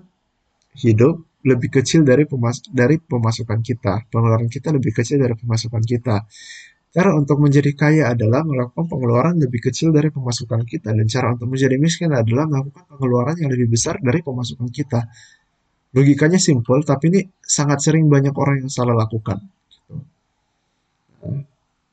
hidup 0.78 1.26
lebih 1.46 1.74
kecil 1.74 2.02
dari 2.02 2.26
pemas 2.26 2.62
dari 2.70 2.98
pemasukan 2.98 3.62
kita. 3.62 4.10
Pengeluaran 4.10 4.50
kita 4.50 4.74
lebih 4.74 4.94
kecil 4.94 5.22
dari 5.22 5.34
pemasukan 5.34 5.82
kita. 5.82 6.26
Cara 6.90 7.14
untuk 7.14 7.38
menjadi 7.38 7.70
kaya 7.78 8.10
adalah 8.10 8.42
melakukan 8.42 8.90
pengeluaran 8.90 9.38
lebih 9.38 9.62
kecil 9.70 9.94
dari 9.94 10.10
pemasukan 10.10 10.66
kita 10.66 10.90
dan 10.90 11.06
cara 11.06 11.38
untuk 11.38 11.46
menjadi 11.54 11.78
miskin 11.78 12.10
adalah 12.10 12.50
melakukan 12.50 12.82
pengeluaran 12.90 13.38
yang 13.38 13.50
lebih 13.54 13.70
besar 13.70 14.02
dari 14.02 14.26
pemasukan 14.26 14.66
kita. 14.74 15.06
Logikanya 15.94 16.42
simple, 16.42 16.82
tapi 16.82 17.14
ini 17.14 17.20
sangat 17.38 17.78
sering 17.78 18.10
banyak 18.10 18.34
orang 18.34 18.66
yang 18.66 18.70
salah 18.70 18.98
lakukan. 18.98 19.38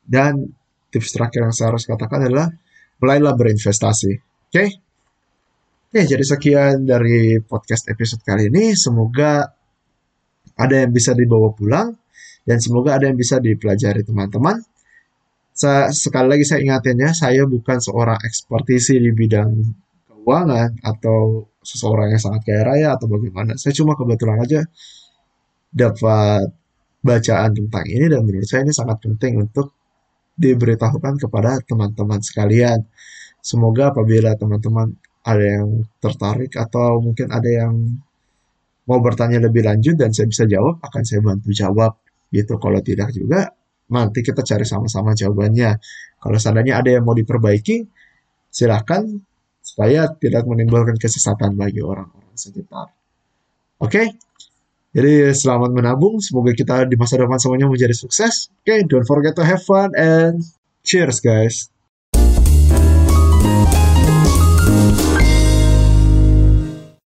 Dan 0.02 0.50
tips 0.90 1.14
terakhir 1.14 1.46
yang 1.46 1.54
saya 1.54 1.78
harus 1.78 1.86
katakan 1.86 2.26
adalah 2.26 2.50
mulailah 2.98 3.38
berinvestasi. 3.38 4.14
Oke? 4.18 4.50
Okay? 4.50 4.70
Oke, 5.94 6.02
jadi 6.10 6.26
sekian 6.26 6.90
dari 6.90 7.38
podcast 7.46 7.86
episode 7.94 8.26
kali 8.26 8.50
ini. 8.50 8.74
Semoga 8.74 9.46
ada 10.58 10.76
yang 10.82 10.90
bisa 10.90 11.14
dibawa 11.14 11.54
pulang 11.54 11.94
dan 12.50 12.58
semoga 12.58 12.98
ada 12.98 13.06
yang 13.06 13.18
bisa 13.18 13.38
dipelajari 13.38 14.02
teman-teman 14.02 14.58
saya, 15.58 15.90
sekali 15.90 16.28
lagi 16.38 16.46
saya 16.46 16.62
ingatinnya, 16.62 17.18
saya 17.18 17.50
bukan 17.50 17.82
seorang 17.82 18.22
ekspertisi 18.22 19.02
di 19.02 19.10
bidang 19.10 19.50
keuangan 20.06 20.78
atau 20.86 21.50
seseorang 21.66 22.14
yang 22.14 22.22
sangat 22.22 22.42
kaya 22.46 22.62
raya 22.62 22.88
atau 22.94 23.10
bagaimana. 23.10 23.58
Saya 23.58 23.74
cuma 23.74 23.98
kebetulan 23.98 24.38
aja 24.38 24.62
dapat 25.74 26.54
bacaan 27.02 27.52
tentang 27.58 27.86
ini 27.90 28.06
dan 28.06 28.22
menurut 28.22 28.46
saya 28.46 28.62
ini 28.70 28.74
sangat 28.76 29.02
penting 29.02 29.42
untuk 29.42 29.74
diberitahukan 30.38 31.18
kepada 31.18 31.58
teman-teman 31.66 32.22
sekalian. 32.22 32.86
Semoga 33.42 33.90
apabila 33.90 34.38
teman-teman 34.38 34.94
ada 35.26 35.44
yang 35.44 35.84
tertarik 35.98 36.54
atau 36.54 37.02
mungkin 37.02 37.34
ada 37.34 37.50
yang 37.50 37.74
mau 38.88 39.00
bertanya 39.04 39.44
lebih 39.44 39.66
lanjut 39.66 39.98
dan 40.00 40.14
saya 40.14 40.30
bisa 40.30 40.46
jawab, 40.46 40.80
akan 40.86 41.04
saya 41.04 41.20
bantu 41.20 41.50
jawab 41.52 41.98
gitu. 42.30 42.56
Kalau 42.62 42.80
tidak 42.80 43.10
juga, 43.12 43.52
Nanti 43.88 44.20
kita 44.20 44.44
cari 44.44 44.68
sama-sama 44.68 45.16
jawabannya. 45.16 45.80
Kalau 46.20 46.38
seandainya 46.38 46.80
ada 46.80 46.90
yang 46.92 47.08
mau 47.08 47.16
diperbaiki, 47.16 47.88
silakan 48.52 49.22
supaya 49.64 50.10
tidak 50.18 50.44
menimbulkan 50.48 50.96
kesesatan 50.96 51.56
bagi 51.56 51.80
orang-orang 51.84 52.36
sekitar. 52.36 52.92
Oke, 53.78 53.92
okay? 53.94 54.06
jadi 54.92 55.32
selamat 55.32 55.72
menabung. 55.76 56.18
Semoga 56.18 56.52
kita 56.56 56.90
di 56.90 56.98
masa 56.98 57.22
depan 57.22 57.38
semuanya 57.38 57.70
menjadi 57.70 57.94
sukses. 57.94 58.50
Oke, 58.64 58.74
okay? 58.74 58.80
don't 58.90 59.06
forget 59.06 59.38
to 59.38 59.46
have 59.46 59.62
fun 59.62 59.94
and 59.94 60.42
cheers 60.82 61.22
guys. 61.22 61.70